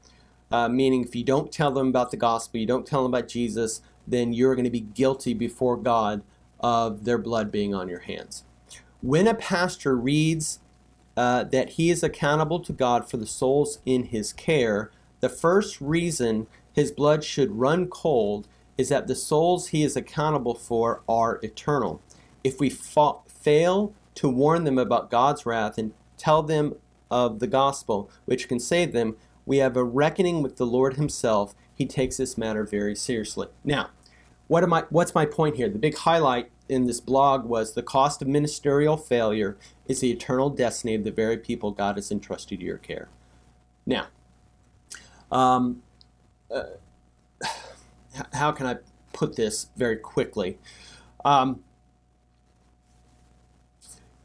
Uh, 0.51 0.69
meaning, 0.69 1.03
if 1.03 1.15
you 1.15 1.23
don't 1.23 1.51
tell 1.51 1.71
them 1.71 1.87
about 1.87 2.11
the 2.11 2.17
gospel, 2.17 2.59
you 2.59 2.67
don't 2.67 2.85
tell 2.85 3.03
them 3.03 3.13
about 3.13 3.27
Jesus, 3.27 3.81
then 4.07 4.33
you're 4.33 4.55
going 4.55 4.65
to 4.65 4.71
be 4.71 4.81
guilty 4.81 5.33
before 5.33 5.77
God 5.77 6.21
of 6.59 7.05
their 7.05 7.17
blood 7.17 7.51
being 7.51 7.73
on 7.73 7.89
your 7.89 8.01
hands. 8.01 8.43
When 9.01 9.27
a 9.27 9.33
pastor 9.33 9.95
reads 9.95 10.59
uh, 11.17 11.45
that 11.45 11.71
he 11.71 11.89
is 11.89 12.03
accountable 12.03 12.59
to 12.61 12.73
God 12.73 13.09
for 13.09 13.17
the 13.17 13.25
souls 13.25 13.79
in 13.85 14.05
his 14.05 14.33
care, 14.33 14.91
the 15.19 15.29
first 15.29 15.79
reason 15.79 16.47
his 16.73 16.91
blood 16.91 17.23
should 17.23 17.51
run 17.51 17.87
cold 17.87 18.47
is 18.77 18.89
that 18.89 19.07
the 19.07 19.15
souls 19.15 19.67
he 19.67 19.83
is 19.83 19.95
accountable 19.95 20.55
for 20.55 21.01
are 21.07 21.39
eternal. 21.43 22.01
If 22.43 22.59
we 22.59 22.69
fa- 22.69 23.19
fail 23.27 23.93
to 24.15 24.29
warn 24.29 24.63
them 24.63 24.77
about 24.77 25.11
God's 25.11 25.45
wrath 25.45 25.77
and 25.77 25.93
tell 26.17 26.43
them 26.43 26.75
of 27.11 27.39
the 27.39 27.47
gospel, 27.47 28.09
which 28.25 28.47
can 28.47 28.59
save 28.59 28.91
them, 28.91 29.15
we 29.45 29.57
have 29.57 29.77
a 29.77 29.83
reckoning 29.83 30.41
with 30.41 30.57
the 30.57 30.65
Lord 30.65 30.95
Himself 30.95 31.53
he 31.75 31.85
takes 31.85 32.17
this 32.17 32.37
matter 32.37 32.63
very 32.63 32.95
seriously. 32.95 33.47
Now, 33.63 33.89
what 34.47 34.63
am 34.63 34.73
I, 34.73 34.83
what's 34.89 35.15
my 35.15 35.25
point 35.25 35.55
here? 35.55 35.69
The 35.69 35.79
big 35.79 35.97
highlight 35.97 36.49
in 36.69 36.85
this 36.85 36.99
blog 36.99 37.45
was 37.45 37.73
the 37.73 37.83
cost 37.83 38.21
of 38.21 38.27
ministerial 38.27 38.97
failure 38.97 39.57
is 39.87 39.99
the 39.99 40.11
eternal 40.11 40.49
destiny 40.49 40.95
of 40.95 41.03
the 41.03 41.11
very 41.11 41.37
people 41.37 41.71
God 41.71 41.95
has 41.95 42.11
entrusted 42.11 42.59
to 42.59 42.65
your 42.65 42.77
care. 42.77 43.09
Now, 43.85 44.07
um, 45.31 45.82
uh, 46.53 46.63
how 48.33 48.51
can 48.51 48.65
I 48.65 48.77
put 49.11 49.35
this 49.35 49.67
very 49.75 49.97
quickly? 49.97 50.57
Um, 51.25 51.63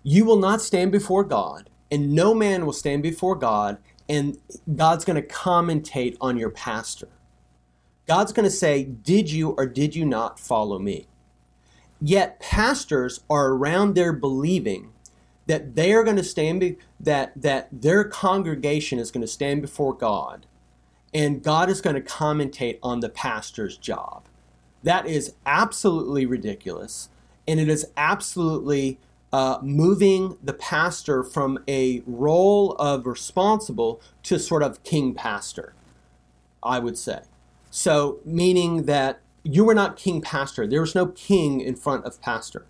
you 0.02 0.24
will 0.24 0.38
not 0.38 0.60
stand 0.60 0.92
before 0.92 1.24
God, 1.24 1.70
and 1.90 2.12
no 2.12 2.34
man 2.34 2.64
will 2.64 2.72
stand 2.72 3.02
before 3.02 3.34
God, 3.34 3.78
and 4.08 4.38
God's 4.74 5.04
going 5.04 5.20
to 5.20 5.28
commentate 5.28 6.16
on 6.20 6.36
your 6.38 6.50
pastor. 6.50 7.08
God's 8.06 8.32
going 8.32 8.44
to 8.44 8.50
say, 8.50 8.84
Did 8.84 9.30
you 9.30 9.50
or 9.50 9.66
did 9.66 9.94
you 9.94 10.04
not 10.04 10.40
follow 10.40 10.78
me? 10.78 11.08
Yet 12.00 12.40
pastors 12.40 13.20
are 13.28 13.48
around 13.48 13.94
there 13.94 14.12
believing 14.12 14.92
that 15.46 15.74
they 15.74 15.92
are 15.92 16.04
going 16.04 16.16
to 16.16 16.24
stand, 16.24 16.60
be, 16.60 16.76
that, 17.00 17.32
that 17.34 17.68
their 17.72 18.04
congregation 18.04 18.98
is 18.98 19.10
going 19.10 19.22
to 19.22 19.26
stand 19.26 19.62
before 19.62 19.94
God 19.94 20.46
and 21.14 21.42
God 21.42 21.70
is 21.70 21.80
going 21.80 21.96
to 21.96 22.02
commentate 22.02 22.78
on 22.82 23.00
the 23.00 23.08
pastor's 23.08 23.76
job. 23.76 24.24
That 24.82 25.06
is 25.06 25.34
absolutely 25.46 26.26
ridiculous. 26.26 27.08
And 27.46 27.58
it 27.58 27.68
is 27.68 27.86
absolutely 27.96 28.98
uh, 29.32 29.58
moving 29.62 30.38
the 30.42 30.52
pastor 30.52 31.22
from 31.22 31.58
a 31.68 32.02
role 32.06 32.72
of 32.72 33.06
responsible 33.06 34.00
to 34.22 34.38
sort 34.38 34.62
of 34.62 34.82
king 34.84 35.14
pastor, 35.14 35.74
I 36.62 36.78
would 36.78 36.96
say. 36.96 37.22
So, 37.70 38.18
meaning 38.24 38.84
that 38.84 39.20
you 39.42 39.64
were 39.64 39.74
not 39.74 39.96
king 39.96 40.20
pastor. 40.20 40.66
There 40.66 40.80
was 40.80 40.94
no 40.94 41.06
king 41.06 41.60
in 41.60 41.76
front 41.76 42.04
of 42.04 42.20
pastor, 42.20 42.66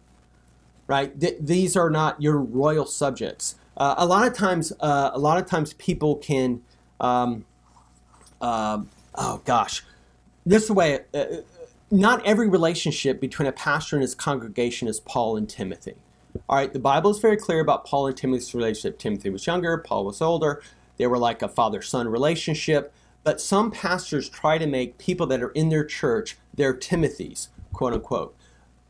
right? 0.87 1.19
Th- 1.19 1.37
these 1.41 1.77
are 1.77 1.91
not 1.91 2.21
your 2.21 2.39
royal 2.39 2.87
subjects. 2.87 3.57
Uh, 3.77 3.95
a 3.97 4.07
lot 4.07 4.27
of 4.27 4.35
times, 4.35 4.73
uh, 4.81 5.11
a 5.13 5.19
lot 5.19 5.39
of 5.39 5.47
times 5.47 5.73
people 5.75 6.17
can, 6.17 6.63
um, 7.01 7.45
uh, 8.41 8.83
oh 9.15 9.43
gosh, 9.45 9.85
this 10.47 10.71
way. 10.71 11.01
Uh, 11.15 11.25
not 11.91 12.25
every 12.27 12.49
relationship 12.49 13.19
between 13.19 13.49
a 13.49 13.53
pastor 13.53 13.97
and 13.97 14.03
his 14.03 14.15
congregation 14.15 14.89
is 14.89 15.01
Paul 15.01 15.39
and 15.39 15.49
Timothy. 15.49 15.95
All 16.47 16.57
right, 16.57 16.71
the 16.71 16.79
Bible 16.79 17.11
is 17.11 17.19
very 17.19 17.39
clear 17.39 17.61
about 17.61 17.87
Paul 17.87 18.09
and 18.09 18.17
Timothy's 18.17 18.55
relationship. 18.55 18.99
Timothy 18.99 19.31
was 19.31 19.47
younger, 19.47 19.79
Paul 19.79 20.05
was 20.05 20.21
older. 20.21 20.63
They 20.99 21.07
were 21.07 21.19
like 21.19 21.41
a 21.41 21.49
father 21.49 21.81
son 21.81 22.09
relationship. 22.09 22.93
But 23.25 23.41
some 23.41 23.71
pastors 23.71 24.29
try 24.29 24.59
to 24.59 24.67
make 24.67 24.99
people 24.99 25.27
that 25.27 25.43
are 25.43 25.51
in 25.51 25.69
their 25.69 25.85
church 25.85 26.37
their 26.55 26.75
Timothys, 26.75 27.49
quote 27.73 27.95
unquote. 27.95 28.37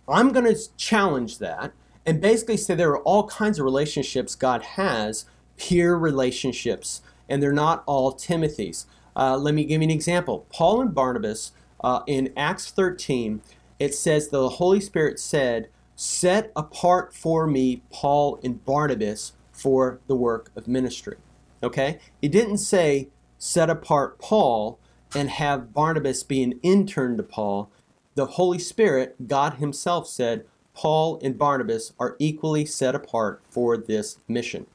I'm 0.09 0.33
going 0.33 0.47
to 0.47 0.77
challenge 0.77 1.39
that 1.39 1.73
and 2.07 2.21
basically 2.21 2.57
say 2.57 2.75
there 2.75 2.91
are 2.91 3.03
all 3.03 3.29
kinds 3.29 3.59
of 3.59 3.65
relationships 3.65 4.35
God 4.35 4.63
has, 4.63 5.27
peer 5.57 5.95
relationships, 5.95 7.03
and 7.29 7.43
they're 7.43 7.53
not 7.53 7.83
all 7.85 8.15
Timothys. 8.15 8.87
Uh, 9.19 9.37
let 9.37 9.53
me 9.53 9.65
give 9.65 9.83
you 9.83 9.89
an 9.89 9.91
example. 9.91 10.47
Paul 10.49 10.81
and 10.81 10.95
Barnabas 10.95 11.53
uh, 11.83 12.01
in 12.07 12.33
Acts 12.37 12.71
13, 12.71 13.43
it 13.79 13.95
says 13.95 14.29
the 14.29 14.49
Holy 14.49 14.81
Spirit 14.81 15.19
said, 15.19 15.69
Set 15.97 16.53
apart 16.55 17.13
for 17.13 17.49
me 17.49 17.83
Paul 17.91 18.39
and 18.45 18.65
Barnabas 18.65 19.33
for 19.51 19.99
the 20.07 20.15
work 20.15 20.53
of 20.55 20.69
ministry. 20.69 21.17
Okay? 21.63 21.99
It 22.23 22.31
didn't 22.31 22.59
say 22.59 23.09
set 23.37 23.69
apart 23.69 24.21
Paul 24.21 24.79
and 25.15 25.31
have 25.31 25.75
Barnabas 25.75 26.23
be 26.23 26.43
an 26.43 26.61
intern 26.63 27.17
to 27.17 27.23
Paul. 27.23 27.71
the 28.15 28.27
Holy 28.27 28.59
Spirit, 28.59 29.29
God 29.29 29.55
Himself 29.55 30.09
said, 30.09 30.45
Paul 30.75 31.21
and 31.23 31.39
Barnabas 31.39 31.93
are 31.99 32.17
equally 32.19 32.65
set 32.65 32.95
apart 32.95 33.43
for 33.49 33.77
this 33.77 34.19
mission, 34.29 34.67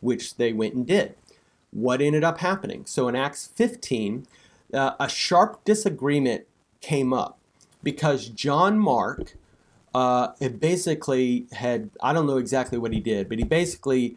which 0.00 0.36
they 0.36 0.52
went 0.52 0.74
and 0.74 0.86
did. 0.86 1.14
What 1.72 2.00
ended 2.00 2.24
up 2.24 2.38
happening? 2.38 2.84
So 2.86 3.08
in 3.08 3.16
Acts 3.16 3.48
15, 3.54 4.26
uh, 4.74 4.92
a 4.98 5.08
sharp 5.08 5.64
disagreement 5.64 6.46
came 6.80 7.12
up 7.12 7.38
because 7.82 8.28
John 8.28 8.78
Mark 8.78 9.34
uh, 9.94 10.32
it 10.40 10.60
basically 10.60 11.46
had, 11.52 11.90
I 12.02 12.12
don't 12.12 12.26
know 12.26 12.36
exactly 12.36 12.78
what 12.78 12.92
he 12.92 13.00
did, 13.00 13.28
but 13.28 13.38
he 13.38 13.44
basically 13.44 14.16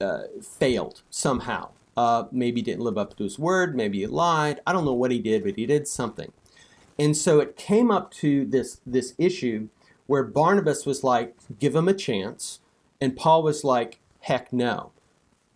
uh, 0.00 0.24
failed 0.42 1.02
somehow. 1.10 1.70
Uh, 1.96 2.24
maybe 2.32 2.60
didn't 2.60 2.82
live 2.82 2.98
up 2.98 3.16
to 3.16 3.22
his 3.22 3.38
word, 3.38 3.76
maybe 3.76 4.00
he 4.00 4.06
lied. 4.06 4.60
I 4.66 4.72
don't 4.72 4.84
know 4.84 4.94
what 4.94 5.12
he 5.12 5.20
did, 5.20 5.44
but 5.44 5.54
he 5.54 5.64
did 5.64 5.86
something. 5.86 6.32
And 6.98 7.16
so 7.16 7.38
it 7.38 7.56
came 7.56 7.90
up 7.90 8.10
to 8.14 8.44
this, 8.44 8.80
this 8.84 9.14
issue 9.16 9.68
where 10.06 10.24
Barnabas 10.24 10.84
was 10.84 11.04
like, 11.04 11.36
give 11.60 11.74
him 11.74 11.86
a 11.86 11.94
chance. 11.94 12.58
And 13.00 13.16
Paul 13.16 13.44
was 13.44 13.62
like, 13.62 14.00
heck 14.20 14.52
no. 14.52 14.90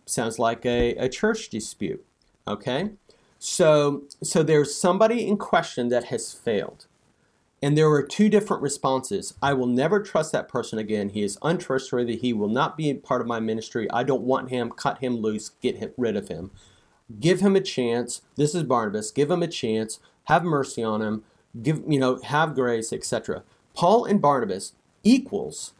Sounds 0.09 0.39
like 0.39 0.65
a, 0.65 0.95
a 0.95 1.07
church 1.07 1.49
dispute. 1.49 2.03
Okay? 2.47 2.89
So, 3.37 4.03
so 4.23 4.41
there's 4.41 4.75
somebody 4.75 5.27
in 5.27 5.37
question 5.37 5.89
that 5.89 6.05
has 6.05 6.33
failed. 6.33 6.87
And 7.61 7.77
there 7.77 7.89
were 7.89 8.01
two 8.01 8.27
different 8.27 8.63
responses. 8.63 9.35
I 9.41 9.53
will 9.53 9.67
never 9.67 10.01
trust 10.01 10.31
that 10.31 10.47
person 10.47 10.79
again. 10.79 11.09
He 11.09 11.23
is 11.23 11.37
untrustworthy. 11.41 12.15
He 12.15 12.33
will 12.33 12.47
not 12.47 12.75
be 12.75 12.93
part 12.93 13.21
of 13.21 13.27
my 13.27 13.39
ministry. 13.39 13.89
I 13.91 14.03
don't 14.03 14.23
want 14.23 14.49
him. 14.49 14.71
Cut 14.71 14.97
him 14.99 15.17
loose. 15.17 15.49
Get 15.61 15.77
him, 15.77 15.91
rid 15.95 16.15
of 16.15 16.29
him. 16.29 16.51
Give 17.19 17.41
him 17.41 17.55
a 17.55 17.61
chance. 17.61 18.21
This 18.35 18.55
is 18.55 18.63
Barnabas. 18.63 19.11
Give 19.11 19.29
him 19.29 19.43
a 19.43 19.47
chance. 19.47 19.99
Have 20.25 20.43
mercy 20.43 20.83
on 20.83 21.01
him. 21.01 21.23
Give 21.61 21.83
you 21.87 21.99
know 21.99 22.19
have 22.23 22.55
grace, 22.55 22.93
etc. 22.93 23.43
Paul 23.73 24.05
and 24.05 24.21
Barnabas 24.21 24.73
equals 25.03 25.73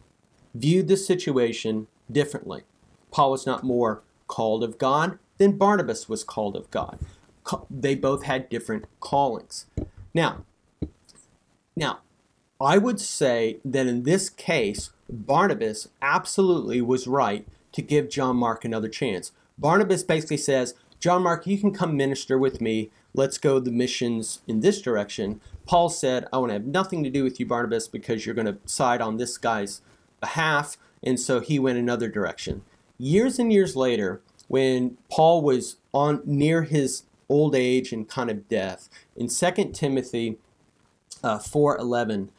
viewed 0.56 0.88
the 0.88 0.98
situation 0.98 1.88
differently. 2.12 2.64
Paul 3.12 3.32
was 3.32 3.46
not 3.46 3.64
more 3.64 4.02
called 4.30 4.64
of 4.64 4.78
God 4.78 5.20
then 5.40 5.54
Barnabas 5.54 6.08
was 6.08 6.24
called 6.24 6.56
of 6.56 6.70
God. 6.70 7.00
They 7.72 7.96
both 7.96 8.24
had 8.24 8.50
different 8.50 8.86
callings. 9.00 9.66
Now, 10.14 10.46
now, 11.76 12.02
I 12.62 12.78
would 12.78 13.00
say 13.00 13.58
that 13.66 13.88
in 13.88 14.04
this 14.04 14.30
case, 14.30 14.92
Barnabas 15.10 15.88
absolutely 16.02 16.82
was 16.82 17.08
right 17.08 17.48
to 17.72 17.82
give 17.82 18.10
John 18.10 18.36
Mark 18.36 18.64
another 18.66 18.90
chance. 18.90 19.32
Barnabas 19.58 20.04
basically 20.04 20.38
says, 20.38 20.76
John 21.00 21.24
Mark, 21.24 21.48
you 21.48 21.58
can 21.58 21.74
come 21.74 21.96
minister 21.96 22.38
with 22.38 22.60
me. 22.60 22.92
Let's 23.14 23.38
go 23.38 23.60
the 23.60 23.72
missions 23.72 24.42
in 24.46 24.60
this 24.60 24.82
direction. 24.82 25.40
Paul 25.66 25.90
said, 25.90 26.28
I 26.34 26.38
want 26.38 26.50
to 26.50 26.54
have 26.54 26.66
nothing 26.66 27.04
to 27.06 27.10
do 27.10 27.24
with 27.24 27.40
you, 27.40 27.46
Barnabas, 27.46 27.88
because 27.88 28.26
you're 28.26 28.36
going 28.36 28.46
to 28.46 28.58
side 28.66 29.02
on 29.02 29.16
this 29.16 29.38
guy's 29.38 29.82
behalf. 30.20 30.78
And 31.02 31.18
so 31.18 31.40
he 31.40 31.58
went 31.60 31.80
another 31.80 32.10
direction. 32.10 32.64
Years 33.00 33.40
and 33.40 33.52
years 33.52 33.78
later, 33.78 34.22
when 34.50 34.98
Paul 35.10 35.42
was 35.42 35.78
on 35.94 36.22
near 36.26 36.64
his 36.64 37.04
old 37.30 37.56
age 37.56 37.94
and 37.94 38.08
kind 38.08 38.30
of 38.30 38.50
death, 38.50 38.90
in 39.16 39.30
2 39.30 39.72
Timothy 39.74 40.38
uh, 41.24 41.40
4:11, 41.40 42.30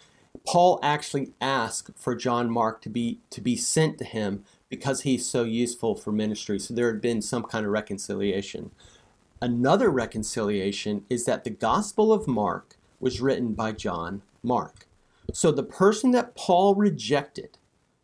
Paul 0.47 0.79
actually 0.83 1.33
asked 1.40 1.93
for 1.97 2.14
John 2.14 2.50
Mark 2.50 2.83
to 2.83 2.90
be 2.90 3.21
to 3.31 3.40
be 3.40 3.57
sent 3.57 3.97
to 3.99 4.05
him 4.05 4.45
because 4.69 5.00
he's 5.02 5.26
so 5.26 5.45
useful 5.45 5.95
for 5.95 6.12
ministry. 6.12 6.59
So 6.59 6.75
there 6.75 6.93
had 6.93 7.00
been 7.00 7.23
some 7.23 7.43
kind 7.43 7.64
of 7.64 7.73
reconciliation. 7.73 8.71
Another 9.40 9.88
reconciliation 9.88 11.07
is 11.09 11.25
that 11.25 11.45
the 11.45 11.50
Gospel 11.50 12.12
of 12.12 12.29
Mark 12.29 12.76
was 13.00 13.23
written 13.23 13.55
by 13.55 13.73
John 13.73 14.21
Mark. 14.43 14.87
So 15.33 15.50
the 15.50 15.62
person 15.62 16.11
that 16.11 16.37
Paul 16.37 16.75
rejected 16.75 17.57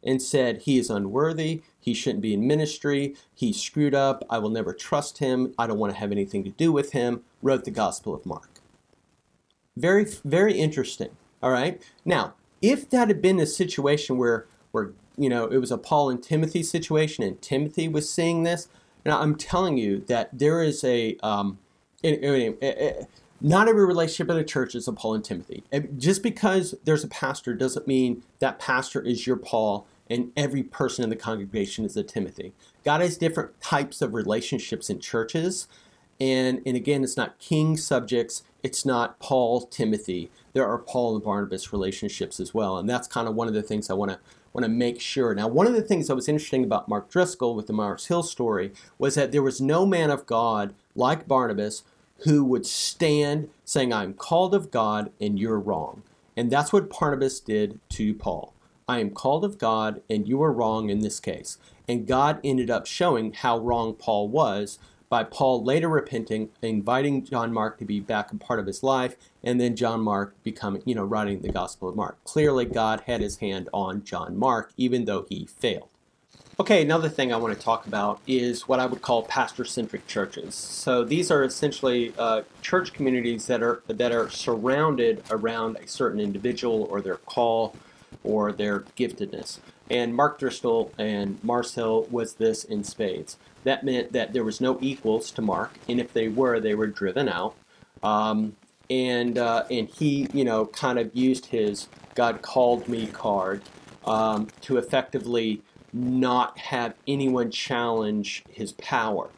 and 0.03 0.23
said 0.23 0.63
he 0.63 0.79
is 0.79 0.89
unworthy, 0.89 1.62
he 1.87 1.94
shouldn't 1.94 2.20
be 2.20 2.35
in 2.35 2.46
ministry, 2.46 3.14
he 3.33 3.53
screwed 3.53 3.94
up, 3.94 4.25
I 4.29 4.38
will 4.38 4.51
never 4.51 4.75
trust 4.75 5.18
him, 5.18 5.55
I 5.57 5.68
don't 5.68 5.79
want 5.79 5.92
to 5.92 5.99
have 5.99 6.11
anything 6.11 6.42
to 6.42 6.51
do 6.51 6.72
with 6.72 6.90
him, 6.90 7.22
wrote 7.40 7.64
the 7.64 7.70
Gospel 7.70 8.12
of 8.12 8.27
Mark. 8.27 8.61
Very, 9.77 10.05
very 10.25 10.55
interesting. 10.55 11.11
All 11.40 11.53
right. 11.53 11.81
Now, 12.05 12.35
if 12.61 12.90
that 12.90 13.07
had 13.07 13.22
been 13.22 13.38
a 13.38 13.46
situation 13.46 14.18
where, 14.18 14.46
where 14.72 14.90
you 15.16 15.29
know, 15.29 15.46
it 15.46 15.59
was 15.59 15.70
a 15.70 15.79
Paul 15.79 16.11
and 16.11 16.20
Timothy 16.20 16.64
situation, 16.64 17.22
and 17.22 17.40
Timothy 17.40 17.87
was 17.87 18.11
seeing 18.12 18.42
this, 18.42 18.66
now 19.05 19.20
I'm 19.20 19.37
telling 19.37 19.79
you 19.79 20.01
that 20.09 20.37
there 20.37 20.64
is 20.64 20.83
a, 20.83 21.16
um, 21.22 21.59
not 23.40 23.68
every 23.68 23.87
relationship 23.87 24.29
in 24.29 24.38
a 24.38 24.44
church 24.44 24.75
is 24.75 24.88
a 24.88 24.92
Paul 24.92 25.14
and 25.14 25.25
Timothy. 25.25 25.62
Just 25.96 26.25
because 26.25 26.75
there's 26.83 27.05
a 27.05 27.09
pastor 27.09 27.55
doesn't 27.55 27.87
mean 27.87 28.25
that 28.40 28.59
pastor 28.59 29.01
is 29.01 29.25
your 29.25 29.37
Paul 29.37 29.87
and 30.09 30.33
every 30.37 30.62
person 30.62 31.05
in 31.05 31.11
the 31.11 31.16
congregation 31.16 31.85
is 31.85 31.97
a 31.97 32.03
Timothy. 32.03 32.53
God 32.85 33.01
has 33.01 33.16
different 33.16 33.61
types 33.61 34.01
of 34.03 34.14
relationships 34.14 34.88
in 34.88 35.01
churches. 35.01 35.69
And, 36.21 36.62
and 36.64 36.77
again, 36.77 37.05
it's 37.05 37.16
not 37.16 37.38
king 37.38 37.77
subjects, 37.77 38.42
it's 38.62 38.87
not 38.87 39.19
Paul, 39.21 39.62
Timothy. 39.62 40.31
There 40.55 40.66
are 40.66 40.79
Paul 40.79 41.16
and 41.16 41.25
Barnabas 41.25 41.73
relationships 41.73 42.40
as 42.40 42.55
well. 42.55 42.79
And 42.79 42.88
that's 42.88 43.07
kind 43.07 43.29
of 43.29 43.35
one 43.35 43.49
of 43.49 43.55
the 43.55 43.62
things 43.62 43.90
I 43.90 43.95
want 43.95 44.12
to 44.12 44.19
want 44.57 44.64
to 44.64 44.71
make 44.71 44.99
sure. 45.03 45.35
Now, 45.35 45.49
one 45.49 45.66
of 45.66 45.75
the 45.75 45.83
things 45.83 46.09
that 46.09 46.14
was 46.14 46.31
interesting 46.31 46.64
about 46.64 46.88
Mark 46.88 47.11
Driscoll 47.11 47.55
with 47.55 47.66
the 47.66 47.75
Mars 47.75 48.07
Hill 48.07 48.23
story 48.23 48.73
was 48.99 49.14
that 49.14 49.31
there 49.31 49.42
was 49.42 49.61
no 49.61 49.85
man 49.85 50.11
of 50.11 50.25
God 50.25 50.75
like 50.95 51.29
Barnabas 51.29 51.83
who 52.21 52.42
would 52.42 52.64
stand 52.64 53.51
saying, 53.66 53.92
I'm 53.92 54.14
called 54.14 54.55
of 54.55 54.71
God 54.71 55.12
and 55.21 55.38
you're 55.38 55.61
wrong. 55.61 56.03
And 56.38 56.51
that's 56.51 56.73
what 56.73 56.88
Barnabas 56.88 57.38
did 57.38 57.81
to 57.90 58.14
Paul. 58.14 58.55
I 58.88 59.01
am 59.01 59.11
called 59.11 59.44
of 59.44 59.59
God 59.59 60.01
and 60.09 60.29
you 60.29 60.40
are 60.44 60.53
wrong 60.53 60.90
in 60.90 61.01
this 61.01 61.18
case. 61.18 61.59
And 61.88 62.07
God 62.07 62.38
ended 62.44 62.70
up 62.70 62.87
showing 62.87 63.33
how 63.33 63.59
wrong 63.59 63.94
Paul 63.94 64.29
was 64.29 64.79
by 65.09 65.25
Paul 65.25 65.64
later 65.64 65.88
repenting, 65.88 66.51
inviting 66.62 67.25
John 67.25 67.53
Mark 67.53 67.79
to 67.79 67.85
be 67.85 67.99
back 67.99 68.31
a 68.31 68.37
part 68.37 68.61
of 68.61 68.66
his 68.66 68.85
life, 68.85 69.16
and 69.42 69.61
then 69.61 69.75
John 69.75 70.03
Mark 70.03 70.40
becoming, 70.44 70.83
you 70.85 70.94
know, 70.94 71.05
writing 71.05 71.42
the 71.42 71.49
Gospel 71.49 71.88
of 71.88 71.96
Mark. 71.96 72.22
Clearly, 72.22 72.64
God 72.64 73.03
had 73.07 73.20
his 73.20 73.38
hand 73.38 73.68
on 73.72 74.05
John 74.05 74.37
Mark, 74.37 74.72
even 74.77 75.05
though 75.05 75.27
he 75.29 75.46
failed. 75.46 75.88
Okay, 76.59 76.83
another 76.83 77.09
thing 77.09 77.33
I 77.33 77.37
want 77.37 77.57
to 77.57 77.61
talk 77.61 77.87
about 77.87 78.20
is 78.27 78.66
what 78.66 78.81
I 78.81 78.87
would 78.87 79.03
call 79.03 79.25
pastor-centric 79.25 80.07
churches. 80.07 80.55
So 80.55 81.05
these 81.05 81.31
are 81.31 81.44
essentially 81.44 82.14
uh, 82.18 82.42
church 82.62 82.92
communities 82.92 83.46
that 83.49 83.62
are 83.62 83.83
that 83.88 84.12
are 84.12 84.31
surrounded 84.31 85.22
around 85.31 85.77
a 85.77 85.87
certain 85.87 86.20
individual 86.20 86.85
or 86.85 87.01
their 87.01 87.16
call 87.16 87.75
or 88.24 88.52
their 88.52 88.81
giftedness. 88.96 89.59
And 89.90 90.14
Mark 90.14 90.38
Driscoll 90.38 90.92
and 90.98 91.42
Mars 91.44 91.74
Hill 91.74 92.07
was 92.11 92.35
this 92.35 92.64
in 92.64 92.85
spades. 92.85 93.38
That 93.64 93.85
meant 93.85 94.12
that 94.12 94.33
there 94.33 94.44
was 94.44 94.61
no 94.61 94.79
equals 94.81 95.31
to 95.33 95.42
Mark, 95.42 95.72
and 95.88 96.00
if 96.00 96.12
they 96.12 96.29
were, 96.29 96.61
they 96.61 96.74
were 96.74 96.87
driven 96.87 97.29
out. 97.29 97.55
Um, 98.02 98.57
and 98.88 99.38
uh, 99.38 99.64
and 99.70 99.88
he, 99.88 100.29
you 100.33 100.44
know, 100.44 100.66
kind 100.66 100.98
of 100.98 101.14
used 101.14 101.46
his 101.46 101.88
"God 102.14 102.42
called 102.42 102.88
me" 102.88 103.07
card 103.07 103.62
um, 104.05 104.48
to 104.62 104.76
effectively 104.76 105.62
not 105.92 106.59
have 106.59 106.94
anyone 107.09 107.50
challenge 107.50 108.44
his 108.50 108.72
power. 108.72 109.31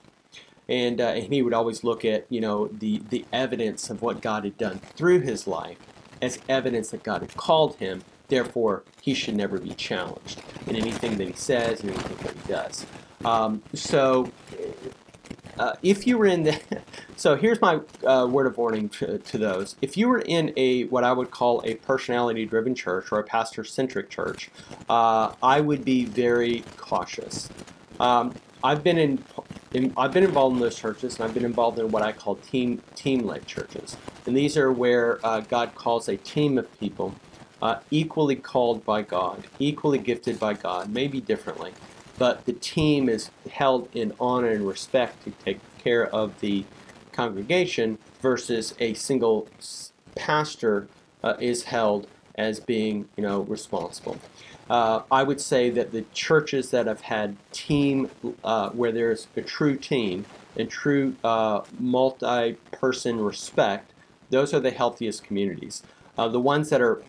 And, 0.68 1.00
uh, 1.00 1.04
and 1.04 1.32
he 1.32 1.40
would 1.40 1.54
always 1.54 1.82
look 1.82 2.04
at, 2.04 2.26
you 2.28 2.40
know, 2.40 2.68
the, 2.68 3.00
the 3.08 3.24
evidence 3.32 3.88
of 3.88 4.02
what 4.02 4.20
God 4.20 4.44
had 4.44 4.58
done 4.58 4.80
through 4.80 5.20
his 5.20 5.46
life 5.46 5.78
as 6.20 6.38
evidence 6.48 6.90
that 6.90 7.02
God 7.02 7.22
had 7.22 7.34
called 7.36 7.76
him 7.76 8.02
Therefore, 8.28 8.84
he 9.00 9.14
should 9.14 9.36
never 9.36 9.58
be 9.58 9.74
challenged 9.74 10.42
in 10.66 10.76
anything 10.76 11.16
that 11.18 11.28
he 11.28 11.34
says 11.34 11.80
and 11.80 11.90
anything 11.90 12.16
that 12.18 12.34
he 12.34 12.52
does. 12.52 12.86
Um, 13.24 13.62
so, 13.74 14.30
uh, 15.58 15.74
if 15.82 16.06
you 16.06 16.18
were 16.18 16.26
in 16.26 16.44
the, 16.44 16.60
so 17.16 17.36
here's 17.36 17.60
my 17.60 17.80
uh, 18.06 18.26
word 18.30 18.46
of 18.46 18.56
warning 18.56 18.88
to, 18.90 19.18
to, 19.18 19.38
those. 19.38 19.76
If 19.82 19.96
you 19.96 20.08
were 20.08 20.20
in 20.20 20.52
a 20.56 20.84
what 20.84 21.04
I 21.04 21.12
would 21.12 21.30
call 21.30 21.62
a 21.64 21.74
personality-driven 21.74 22.74
church 22.74 23.10
or 23.10 23.18
a 23.18 23.24
pastor-centric 23.24 24.08
church, 24.10 24.50
uh, 24.88 25.32
I 25.42 25.60
would 25.60 25.84
be 25.84 26.04
very 26.04 26.64
cautious. 26.76 27.48
Um, 27.98 28.34
I've 28.62 28.84
been 28.84 28.98
in, 28.98 29.24
in, 29.72 29.92
I've 29.96 30.12
been 30.12 30.24
involved 30.24 30.56
in 30.56 30.60
those 30.60 30.76
churches, 30.76 31.16
and 31.16 31.24
I've 31.24 31.34
been 31.34 31.44
involved 31.44 31.78
in 31.78 31.90
what 31.90 32.02
I 32.02 32.12
call 32.12 32.36
team 32.36 32.82
team-led 32.94 33.46
churches, 33.46 33.96
and 34.26 34.36
these 34.36 34.56
are 34.56 34.72
where 34.72 35.24
uh, 35.24 35.40
God 35.40 35.74
calls 35.74 36.08
a 36.08 36.16
team 36.16 36.58
of 36.58 36.78
people 36.78 37.14
uh, 37.62 37.80
equally 37.90 38.36
called 38.36 38.84
by 38.84 39.02
God, 39.02 39.46
equally 39.58 39.98
gifted 39.98 40.38
by 40.38 40.54
God, 40.54 40.90
maybe 40.90 41.20
differently, 41.20 41.72
but 42.18 42.44
the 42.44 42.52
team 42.52 43.08
is 43.08 43.30
held 43.50 43.88
in 43.94 44.12
honor 44.18 44.48
and 44.48 44.66
respect 44.66 45.24
to 45.24 45.30
take 45.44 45.60
care 45.78 46.06
of 46.06 46.40
the 46.40 46.64
congregation 47.12 47.98
versus 48.20 48.74
a 48.78 48.94
single 48.94 49.48
pastor 50.14 50.88
uh, 51.22 51.34
is 51.40 51.64
held 51.64 52.06
as 52.36 52.60
being, 52.60 53.08
you 53.16 53.22
know, 53.22 53.40
responsible. 53.42 54.16
Uh, 54.70 55.02
I 55.10 55.22
would 55.22 55.40
say 55.40 55.70
that 55.70 55.92
the 55.92 56.04
churches 56.12 56.70
that 56.70 56.86
have 56.86 57.00
had 57.00 57.36
team, 57.52 58.10
uh, 58.44 58.70
where 58.70 58.92
there's 58.92 59.26
a 59.36 59.42
true 59.42 59.76
team 59.76 60.26
and 60.56 60.70
true 60.70 61.16
uh, 61.24 61.62
multi-person 61.78 63.20
respect, 63.20 63.92
those 64.30 64.52
are 64.52 64.60
the 64.60 64.70
healthiest 64.70 65.24
communities. 65.24 65.82
Uh, 66.16 66.28
the 66.28 66.40
ones 66.40 66.68
that 66.70 66.80
are 66.80 67.02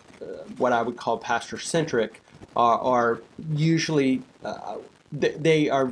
what 0.57 0.73
I 0.73 0.81
would 0.81 0.97
call 0.97 1.17
pastor 1.17 1.57
centric 1.57 2.21
are, 2.55 2.79
are 2.79 3.21
usually 3.53 4.21
uh, 4.43 4.77
they, 5.11 5.31
they 5.31 5.69
are 5.69 5.91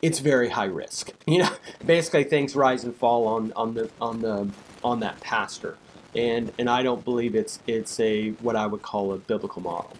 it's 0.00 0.18
very 0.18 0.48
high 0.48 0.66
risk. 0.66 1.12
You 1.26 1.38
know, 1.38 1.50
basically 1.86 2.24
things 2.24 2.56
rise 2.56 2.84
and 2.84 2.94
fall 2.94 3.26
on, 3.26 3.52
on 3.54 3.74
the 3.74 3.90
on 4.00 4.20
the 4.20 4.50
on 4.82 5.00
that 5.00 5.20
pastor, 5.20 5.78
and 6.14 6.52
and 6.58 6.68
I 6.68 6.82
don't 6.82 7.04
believe 7.04 7.34
it's 7.34 7.60
it's 7.66 7.98
a 8.00 8.30
what 8.42 8.56
I 8.56 8.66
would 8.66 8.82
call 8.82 9.12
a 9.12 9.18
biblical 9.18 9.62
model. 9.62 9.92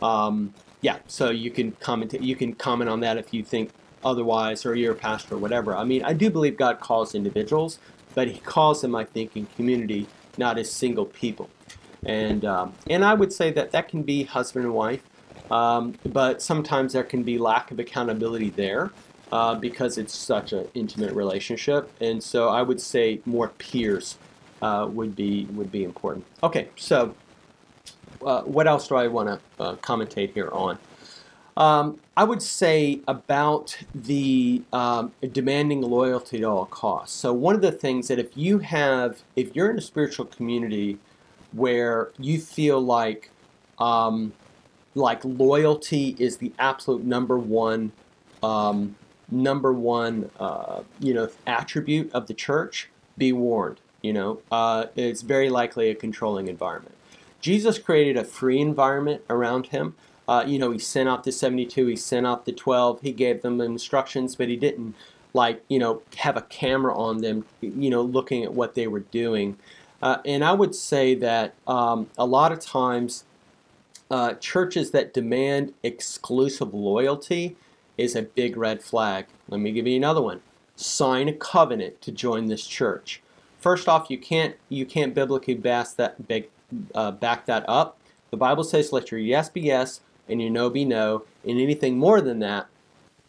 Um, 0.00 0.54
yeah, 0.80 0.98
so 1.06 1.30
you 1.30 1.50
can 1.50 1.72
comment 1.72 2.14
you 2.20 2.34
can 2.34 2.54
comment 2.54 2.90
on 2.90 3.00
that 3.00 3.18
if 3.18 3.32
you 3.32 3.44
think 3.44 3.70
otherwise, 4.04 4.66
or 4.66 4.74
you're 4.74 4.92
a 4.92 4.96
pastor 4.96 5.36
or 5.36 5.38
whatever. 5.38 5.76
I 5.76 5.84
mean, 5.84 6.02
I 6.02 6.14
do 6.14 6.30
believe 6.30 6.56
God 6.56 6.80
calls 6.80 7.14
individuals, 7.14 7.78
but 8.14 8.28
He 8.28 8.40
calls 8.40 8.80
them, 8.80 8.96
I 8.96 9.04
think, 9.04 9.36
in 9.36 9.46
community, 9.56 10.08
not 10.38 10.58
as 10.58 10.70
single 10.70 11.04
people. 11.04 11.50
And 12.04 12.44
um, 12.44 12.72
and 12.90 13.04
I 13.04 13.14
would 13.14 13.32
say 13.32 13.52
that 13.52 13.70
that 13.72 13.88
can 13.88 14.02
be 14.02 14.24
husband 14.24 14.64
and 14.64 14.74
wife, 14.74 15.02
um, 15.50 15.94
but 16.04 16.42
sometimes 16.42 16.92
there 16.92 17.04
can 17.04 17.22
be 17.22 17.38
lack 17.38 17.70
of 17.70 17.78
accountability 17.78 18.50
there 18.50 18.90
uh, 19.30 19.54
because 19.54 19.98
it's 19.98 20.14
such 20.14 20.52
an 20.52 20.68
intimate 20.74 21.12
relationship. 21.12 21.90
And 22.00 22.22
so 22.22 22.48
I 22.48 22.62
would 22.62 22.80
say 22.80 23.20
more 23.24 23.48
peers 23.48 24.18
uh, 24.60 24.88
would 24.90 25.14
be 25.14 25.46
would 25.52 25.70
be 25.70 25.84
important. 25.84 26.24
Okay, 26.42 26.68
so 26.76 27.14
uh, 28.24 28.42
what 28.42 28.66
else 28.66 28.88
do 28.88 28.96
I 28.96 29.08
want 29.08 29.28
to 29.28 29.62
uh, 29.62 29.76
commentate 29.76 30.32
here 30.32 30.50
on? 30.52 30.78
Um, 31.56 32.00
I 32.16 32.24
would 32.24 32.42
say 32.42 33.00
about 33.06 33.76
the 33.94 34.62
um, 34.72 35.12
demanding 35.32 35.82
loyalty 35.82 36.38
at 36.38 36.44
all 36.44 36.64
costs. 36.66 37.14
So 37.14 37.32
one 37.32 37.54
of 37.54 37.60
the 37.60 37.72
things 37.72 38.08
that 38.08 38.18
if 38.18 38.34
you 38.36 38.60
have, 38.60 39.22
if 39.36 39.54
you're 39.54 39.70
in 39.70 39.76
a 39.76 39.82
spiritual 39.82 40.24
community 40.24 40.98
where 41.52 42.10
you 42.18 42.40
feel 42.40 42.80
like, 42.80 43.30
um, 43.78 44.32
like 44.94 45.24
loyalty 45.24 46.16
is 46.18 46.36
the 46.38 46.52
absolute 46.58 47.04
number 47.04 47.38
one 47.38 47.92
um, 48.42 48.96
number 49.30 49.72
one, 49.72 50.30
uh, 50.38 50.82
you 51.00 51.14
know, 51.14 51.28
attribute 51.46 52.12
of 52.12 52.26
the 52.26 52.34
church, 52.34 52.90
be 53.16 53.32
warned. 53.32 53.80
You 54.02 54.12
know, 54.12 54.42
uh, 54.50 54.86
it's 54.96 55.22
very 55.22 55.48
likely 55.48 55.88
a 55.88 55.94
controlling 55.94 56.48
environment. 56.48 56.96
Jesus 57.40 57.78
created 57.78 58.16
a 58.16 58.24
free 58.24 58.60
environment 58.60 59.22
around 59.30 59.68
him. 59.68 59.94
Uh, 60.26 60.44
you 60.46 60.58
know, 60.58 60.70
he 60.70 60.78
sent 60.78 61.08
out 61.08 61.24
the 61.24 61.32
72, 61.32 61.86
he 61.86 61.96
sent 61.96 62.26
out 62.26 62.44
the 62.44 62.52
12, 62.52 63.00
he 63.00 63.12
gave 63.12 63.42
them 63.42 63.60
instructions, 63.60 64.36
but 64.36 64.48
he 64.48 64.56
didn't, 64.56 64.94
like, 65.34 65.62
you 65.68 65.78
know, 65.78 66.02
have 66.16 66.36
a 66.36 66.42
camera 66.42 66.96
on 66.96 67.18
them, 67.18 67.44
you 67.60 67.90
know, 67.90 68.02
looking 68.02 68.44
at 68.44 68.54
what 68.54 68.74
they 68.74 68.86
were 68.86 69.00
doing. 69.00 69.56
Uh, 70.02 70.18
and 70.24 70.44
I 70.44 70.52
would 70.52 70.74
say 70.74 71.14
that 71.14 71.54
um, 71.66 72.10
a 72.18 72.26
lot 72.26 72.50
of 72.50 72.58
times, 72.60 73.24
uh, 74.10 74.34
churches 74.34 74.90
that 74.90 75.14
demand 75.14 75.72
exclusive 75.82 76.74
loyalty 76.74 77.56
is 77.96 78.16
a 78.16 78.22
big 78.22 78.56
red 78.56 78.82
flag. 78.82 79.26
Let 79.48 79.60
me 79.60 79.72
give 79.72 79.86
you 79.86 79.96
another 79.96 80.20
one. 80.20 80.42
Sign 80.76 81.28
a 81.28 81.32
covenant 81.32 82.02
to 82.02 82.10
join 82.12 82.46
this 82.46 82.66
church. 82.66 83.22
First 83.58 83.88
off, 83.88 84.10
you 84.10 84.18
can't 84.18 84.56
you 84.68 84.84
can't 84.84 85.14
biblically 85.14 85.54
back 85.54 85.88
that 85.96 86.16
uh, 86.94 87.12
back 87.12 87.46
that 87.46 87.64
up. 87.68 87.96
The 88.30 88.36
Bible 88.36 88.64
says, 88.64 88.92
"Let 88.92 89.12
your 89.12 89.20
yes 89.20 89.48
be 89.48 89.60
yes 89.60 90.00
and 90.28 90.42
your 90.42 90.50
no 90.50 90.68
be 90.68 90.84
no." 90.84 91.22
And 91.46 91.60
anything 91.60 91.96
more 91.96 92.20
than 92.20 92.40
that, 92.40 92.66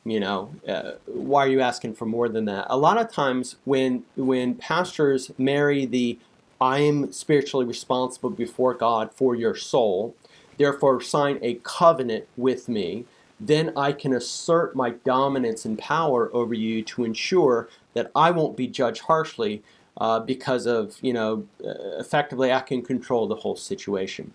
you 0.05 0.19
know, 0.19 0.51
uh, 0.67 0.93
why 1.05 1.45
are 1.45 1.49
you 1.49 1.61
asking 1.61 1.93
for 1.93 2.05
more 2.05 2.29
than 2.29 2.45
that? 2.45 2.65
A 2.69 2.77
lot 2.77 2.97
of 2.97 3.11
times, 3.11 3.57
when 3.63 4.05
when 4.15 4.55
pastors 4.55 5.31
marry 5.37 5.85
the 5.85 6.17
"I 6.63 6.79
am 6.79 7.11
spiritually 7.11 7.65
responsible 7.65 8.29
before 8.29 8.73
God 8.73 9.11
for 9.13 9.35
your 9.35 9.55
soul," 9.55 10.15
therefore 10.57 11.01
sign 11.01 11.39
a 11.41 11.55
covenant 11.63 12.25
with 12.37 12.69
me 12.69 13.05
then 13.39 13.73
I 13.75 13.91
can 13.91 14.13
assert 14.13 14.75
my 14.75 14.91
dominance 14.91 15.65
and 15.65 15.77
power 15.77 16.29
over 16.33 16.53
you 16.53 16.81
to 16.83 17.03
ensure 17.03 17.69
that 17.93 18.09
I 18.15 18.31
won't 18.31 18.55
be 18.55 18.67
judged 18.67 19.01
harshly 19.01 19.61
uh, 19.97 20.19
because 20.19 20.65
of, 20.65 20.97
you 21.01 21.13
know, 21.13 21.45
uh, 21.63 21.99
effectively 21.99 22.51
I 22.51 22.61
can 22.61 22.81
control 22.81 23.27
the 23.27 23.35
whole 23.35 23.55
situation. 23.55 24.33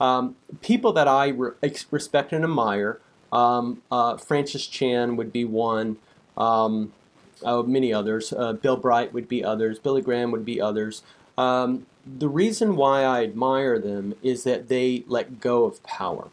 Um, 0.00 0.36
people 0.62 0.92
that 0.94 1.06
I 1.06 1.28
re- 1.28 1.52
respect 1.90 2.32
and 2.32 2.44
admire, 2.44 3.00
um, 3.32 3.82
uh, 3.90 4.16
Francis 4.16 4.66
Chan 4.66 5.16
would 5.16 5.32
be 5.32 5.44
one, 5.44 5.98
um, 6.36 6.92
oh, 7.44 7.62
many 7.62 7.92
others. 7.92 8.32
Uh, 8.32 8.54
Bill 8.54 8.76
Bright 8.76 9.12
would 9.12 9.28
be 9.28 9.44
others. 9.44 9.78
Billy 9.78 10.02
Graham 10.02 10.30
would 10.32 10.44
be 10.44 10.60
others. 10.60 11.02
Um, 11.38 11.86
the 12.06 12.28
reason 12.28 12.76
why 12.76 13.02
I 13.02 13.24
admire 13.24 13.78
them 13.78 14.14
is 14.22 14.44
that 14.44 14.68
they 14.68 15.04
let 15.06 15.40
go 15.40 15.64
of 15.64 15.82
power 15.82 16.28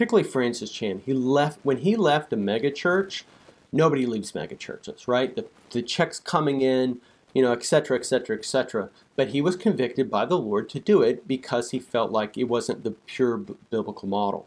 particularly 0.00 0.26
Francis 0.26 0.70
Chan. 0.70 1.02
He 1.04 1.12
left 1.12 1.58
when 1.62 1.78
he 1.78 1.94
left 1.94 2.32
a 2.32 2.36
megachurch. 2.36 3.24
Nobody 3.70 4.06
leaves 4.06 4.32
megachurches, 4.32 5.06
right? 5.06 5.36
The, 5.36 5.44
the 5.72 5.82
checks 5.82 6.18
coming 6.18 6.62
in, 6.62 7.02
you 7.34 7.42
know, 7.42 7.52
et 7.52 7.64
cetera, 7.64 7.98
et 7.98 8.06
cetera, 8.06 8.34
et 8.34 8.46
cetera. 8.46 8.88
But 9.14 9.28
he 9.28 9.42
was 9.42 9.56
convicted 9.56 10.10
by 10.10 10.24
the 10.24 10.38
Lord 10.38 10.70
to 10.70 10.80
do 10.80 11.02
it 11.02 11.28
because 11.28 11.72
he 11.72 11.78
felt 11.78 12.10
like 12.12 12.38
it 12.38 12.44
wasn't 12.44 12.82
the 12.82 12.92
pure 12.92 13.36
b- 13.36 13.56
biblical 13.68 14.08
model. 14.08 14.46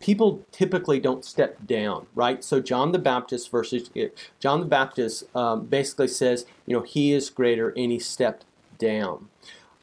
People 0.00 0.44
typically 0.50 0.98
don't 0.98 1.24
step 1.24 1.64
down, 1.68 2.06
right? 2.16 2.42
So 2.42 2.58
John 2.58 2.90
the 2.90 2.98
Baptist 2.98 3.48
versus 3.48 3.90
eh, 3.94 4.08
John 4.40 4.58
the 4.58 4.66
Baptist 4.66 5.24
um, 5.36 5.66
basically 5.66 6.08
says, 6.08 6.46
you 6.66 6.76
know, 6.76 6.82
he 6.82 7.12
is 7.12 7.30
greater 7.30 7.68
and 7.76 7.92
he 7.92 8.00
stepped 8.00 8.44
down. 8.80 9.28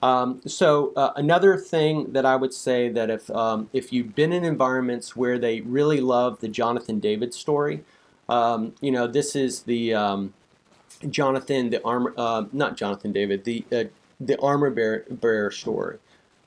Um, 0.01 0.41
so 0.45 0.93
uh, 0.95 1.13
another 1.15 1.57
thing 1.57 2.11
that 2.13 2.25
I 2.25 2.35
would 2.35 2.53
say 2.53 2.89
that 2.89 3.09
if 3.09 3.29
um, 3.31 3.69
if 3.73 3.91
you've 3.91 4.13
been 4.13 4.31
in 4.31 4.43
environments 4.43 5.15
where 5.15 5.39
they 5.39 5.61
really 5.61 6.01
love 6.01 6.39
the 6.39 6.47
Jonathan 6.47 6.99
David 6.99 7.33
story, 7.33 7.83
um, 8.29 8.75
you 8.81 8.91
know 8.91 9.07
this 9.07 9.35
is 9.35 9.63
the 9.63 9.93
um, 9.93 10.33
Jonathan 11.09 11.69
the 11.71 11.83
armor 11.83 12.13
uh, 12.17 12.43
not 12.51 12.77
Jonathan 12.77 13.11
David 13.11 13.43
the 13.43 13.65
uh, 13.71 13.85
the 14.19 14.39
armor 14.39 14.69
bearer, 14.69 15.05
bearer 15.09 15.51
story, 15.51 15.97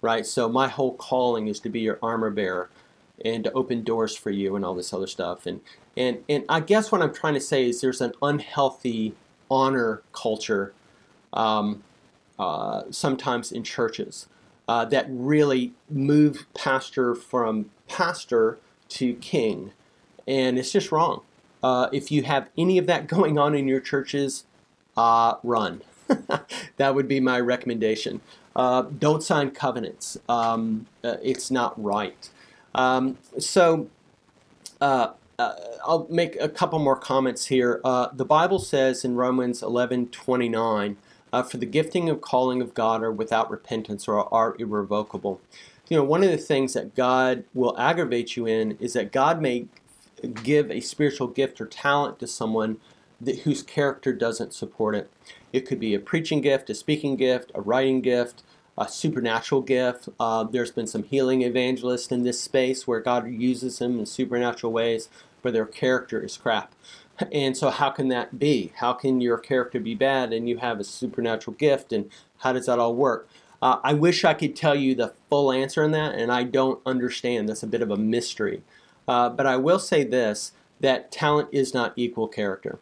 right? 0.01 0.25
So 0.27 0.49
my 0.49 0.69
whole 0.69 0.95
calling 0.95 1.49
is 1.49 1.59
to 1.61 1.69
be 1.69 1.81
your 1.81 1.99
armor 2.03 2.31
bearer 2.31 2.71
and 3.25 3.45
to 3.45 3.53
open 3.53 3.83
doors 3.83 4.17
for 4.17 4.31
you 4.31 4.55
and 4.55 4.65
all 4.65 4.75
this 4.75 4.93
other 4.93 5.07
stuff 5.07 5.47
and 5.47 5.61
and 5.97 6.23
and 6.29 6.45
I 6.49 6.61
guess 6.61 6.93
what 6.93 7.03
I'm 7.03 7.13
trying 7.13 7.35
to 7.35 7.41
say 7.41 7.69
is 7.69 7.81
there's 7.81 8.01
an 8.01 8.13
unhealthy 8.23 9.15
honor 9.51 10.03
culture. 10.13 10.73
Um, 11.33 11.83
uh, 12.41 12.85
sometimes 12.91 13.53
in 13.53 13.63
churches 13.63 14.27
uh, 14.67 14.83
that 14.87 15.05
really 15.11 15.75
move 15.91 16.47
pastor 16.55 17.15
from 17.15 17.71
pastor 17.87 18.59
to 18.89 19.13
king. 19.17 19.73
And 20.27 20.59
it's 20.59 20.73
just 20.73 20.91
wrong. 20.91 21.21
Uh, 21.63 21.89
if 21.93 22.11
you 22.11 22.23
have 22.23 22.49
any 22.57 22.79
of 22.79 22.87
that 22.87 23.07
going 23.15 23.39
on 23.39 23.55
in 23.55 23.69
your 23.69 23.81
churches, 23.81 24.45
uh, 24.97 25.35
run. 25.43 25.83
that 26.79 26.95
would 26.95 27.07
be 27.07 27.21
my 27.21 27.39
recommendation. 27.39 28.23
Uh, 28.57 28.83
don't 28.83 29.23
sign 29.23 29.51
covenants. 29.51 30.17
Um, 30.27 30.87
it's 31.05 31.51
not 31.51 31.81
right. 31.81 32.31
Um, 32.75 33.19
so, 33.39 33.89
uh, 34.81 35.09
I'll 35.39 36.07
make 36.11 36.37
a 36.41 36.49
couple 36.49 36.79
more 36.79 36.97
comments 36.97 37.47
here. 37.47 37.81
Uh, 37.85 38.09
the 38.13 38.25
Bible 38.25 38.59
says 38.59 39.05
in 39.05 39.17
Romans 39.17 39.63
11 39.63 40.09
29, 40.09 40.97
uh, 41.33 41.43
for 41.43 41.57
the 41.59 41.67
gifting 41.67 42.09
of 42.09 42.21
calling 42.21 42.61
of 42.61 42.75
God 42.75 43.03
are 43.03 43.13
without 43.13 43.51
repentance 43.51 44.09
or 44.09 44.33
are 44.33 44.57
irrevocable. 44.59 45.41
You 45.89 45.97
know, 45.97 46.05
one 46.05 46.23
of 46.23 46.31
the 46.31 46.37
things 46.37 46.75
that 46.75 46.95
God 46.95 47.45
will 47.55 47.77
aggravate 47.79 48.37
you 48.37 48.47
in 48.47 48.77
is 48.81 48.93
that 48.93 49.13
God 49.13 49.41
may 49.43 49.67
give 50.43 50.71
a 50.71 50.81
spiritual 50.81 51.29
gift 51.29 51.61
or 51.61 51.67
talent 51.67 52.19
to 52.21 52.27
someone 52.27 52.79
that, 53.21 53.41
whose 53.41 53.63
character 53.63 54.13
doesn't 54.13 54.55
support 54.55 54.95
it. 54.95 55.11
It 55.53 55.67
could 55.67 55.81
be 55.81 55.95
a 55.95 56.01
preaching 56.01 56.41
gift, 56.41 56.71
a 56.71 56.75
speaking 56.75 57.17
gift, 57.17 57.51
a 57.55 57.61
writing 57.61 58.01
gift, 58.01 58.43
a 58.79 58.89
supernatural 58.89 59.63
gift. 59.63 60.09
Uh, 60.19 60.45
there's 60.45 60.71
been 60.71 60.87
some 60.87 61.03
healing 61.03 61.43
evangelists 61.43 62.11
in 62.11 62.23
this 62.23 62.41
space 62.41 62.87
where 62.87 63.01
God 63.01 63.29
uses 63.31 63.79
them 63.79 63.99
in 63.99 64.07
supernatural 64.07 64.73
ways, 64.73 65.09
but 65.43 65.53
their 65.53 65.67
character 65.67 66.23
is 66.23 66.37
crap. 66.37 66.75
And 67.33 67.57
so, 67.57 67.71
how 67.71 67.91
can 67.91 68.09
that 68.09 68.39
be? 68.39 68.73
How 68.77 68.93
can 68.93 69.21
your 69.21 69.39
character 69.39 69.81
be 69.81 69.95
bad 69.95 70.33
and 70.33 70.49
you 70.49 70.59
have 70.59 70.81
a 70.81 70.85
supernatural 70.85 71.57
gift? 71.57 71.93
And 71.93 72.11
how 72.39 72.53
does 72.53 72.67
that 72.67 72.79
all 72.79 72.95
work? 72.95 73.29
Uh, 73.63 73.79
I 73.83 73.93
wish 73.93 74.25
I 74.25 74.35
could 74.35 74.57
tell 74.57 74.75
you 74.75 74.95
the 74.95 75.13
full 75.29 75.53
answer 75.53 75.85
on 75.85 75.91
that, 75.91 76.15
and 76.15 76.33
I 76.33 76.45
don't 76.45 76.81
understand. 76.87 77.49
That's 77.49 77.63
a 77.63 77.67
bit 77.67 77.83
of 77.83 77.91
a 77.91 77.97
mystery. 77.97 78.63
Uh, 79.07 79.29
but 79.29 79.47
I 79.47 79.57
will 79.57 79.79
say 79.79 80.05
this 80.05 80.53
that 80.81 81.13
talent 81.13 81.49
is 81.53 81.75
not 81.75 81.93
equal 81.97 82.27
character. 82.27 82.79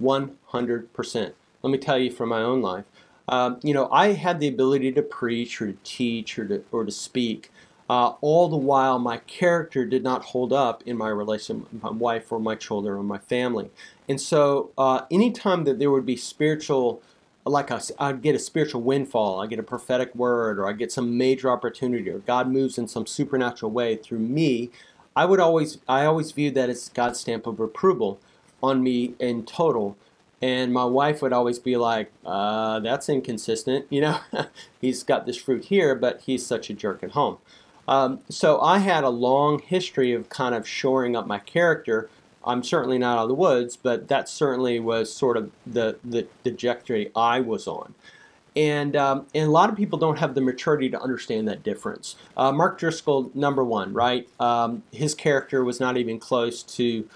100%. 0.00 1.32
Let 1.62 1.70
me 1.70 1.76
tell 1.78 1.98
you 1.98 2.10
from 2.10 2.30
my 2.30 2.40
own 2.40 2.62
life. 2.62 2.86
Uh, 3.28 3.56
you 3.62 3.74
know, 3.74 3.88
I 3.92 4.12
had 4.12 4.40
the 4.40 4.48
ability 4.48 4.92
to 4.92 5.02
preach 5.02 5.60
or 5.60 5.66
to 5.66 5.78
teach 5.84 6.38
or 6.38 6.46
to, 6.46 6.64
or 6.72 6.84
to 6.84 6.90
speak, 6.90 7.52
uh, 7.90 8.14
all 8.20 8.48
the 8.48 8.56
while, 8.56 9.00
my 9.00 9.16
character 9.16 9.84
did 9.84 10.04
not 10.04 10.26
hold 10.26 10.52
up 10.52 10.84
in 10.86 10.96
my 10.96 11.08
relation 11.08 11.66
with 11.72 11.82
my 11.82 11.90
wife 11.90 12.30
or 12.30 12.38
my 12.38 12.54
children 12.54 12.96
or 12.96 13.02
my 13.02 13.18
family. 13.18 13.68
And 14.08 14.20
so, 14.20 14.70
uh, 14.78 15.02
anytime 15.10 15.64
that 15.64 15.80
there 15.80 15.90
would 15.90 16.06
be 16.06 16.16
spiritual 16.16 17.02
like 17.44 17.72
I'd 17.98 18.22
get 18.22 18.36
a 18.36 18.38
spiritual 18.38 18.82
windfall, 18.82 19.40
I 19.40 19.48
get 19.48 19.58
a 19.58 19.64
prophetic 19.64 20.14
word, 20.14 20.60
or 20.60 20.68
I 20.68 20.72
get 20.72 20.92
some 20.92 21.18
major 21.18 21.50
opportunity, 21.50 22.08
or 22.08 22.20
God 22.20 22.48
moves 22.48 22.78
in 22.78 22.86
some 22.86 23.06
supernatural 23.06 23.72
way 23.72 23.96
through 23.96 24.20
me, 24.20 24.70
I 25.16 25.24
would 25.24 25.40
always 25.40 25.78
I 25.88 26.04
always 26.04 26.30
view 26.30 26.52
that 26.52 26.70
as 26.70 26.90
God's 26.90 27.18
stamp 27.18 27.48
of 27.48 27.58
approval 27.58 28.20
on 28.62 28.84
me 28.84 29.14
in 29.18 29.44
total. 29.44 29.96
And 30.40 30.72
my 30.72 30.84
wife 30.84 31.22
would 31.22 31.32
always 31.32 31.58
be 31.58 31.76
like, 31.76 32.12
uh, 32.24 32.78
"That's 32.80 33.08
inconsistent." 33.08 33.86
You 33.90 34.02
know, 34.02 34.20
he's 34.80 35.02
got 35.02 35.26
this 35.26 35.36
fruit 35.36 35.64
here, 35.64 35.96
but 35.96 36.20
he's 36.22 36.46
such 36.46 36.70
a 36.70 36.74
jerk 36.74 37.02
at 37.02 37.10
home. 37.12 37.38
Um, 37.90 38.20
so 38.30 38.58
I 38.62 38.78
had 38.78 39.04
a 39.04 39.10
long 39.10 39.58
history 39.58 40.14
of 40.14 40.30
kind 40.30 40.54
of 40.54 40.66
shoring 40.66 41.14
up 41.14 41.26
my 41.26 41.38
character 41.38 42.08
I'm 42.44 42.62
certainly 42.62 42.98
not 42.98 43.18
out 43.18 43.24
of 43.24 43.28
the 43.28 43.34
woods, 43.34 43.76
but 43.76 44.08
that 44.08 44.28
certainly 44.28 44.80
was 44.80 45.12
sort 45.12 45.36
of 45.36 45.50
the, 45.66 45.98
the, 46.02 46.26
trajectory 46.42 47.10
I 47.14 47.40
was 47.40 47.66
on. 47.66 47.94
And, 48.56 48.96
um, 48.96 49.26
and 49.34 49.46
a 49.46 49.50
lot 49.50 49.70
of 49.70 49.76
people 49.76 49.98
don't 49.98 50.18
have 50.18 50.34
the 50.34 50.40
maturity 50.40 50.88
to 50.90 51.00
understand 51.00 51.46
that 51.48 51.62
difference. 51.62 52.16
Uh, 52.36 52.50
Mark 52.50 52.78
Driscoll, 52.78 53.30
number 53.34 53.62
one, 53.62 53.92
right? 53.92 54.28
Um, 54.40 54.82
his 54.90 55.14
character 55.14 55.64
was 55.64 55.80
not 55.80 55.96
even 55.96 56.18
close 56.18 56.62
to 56.62 57.08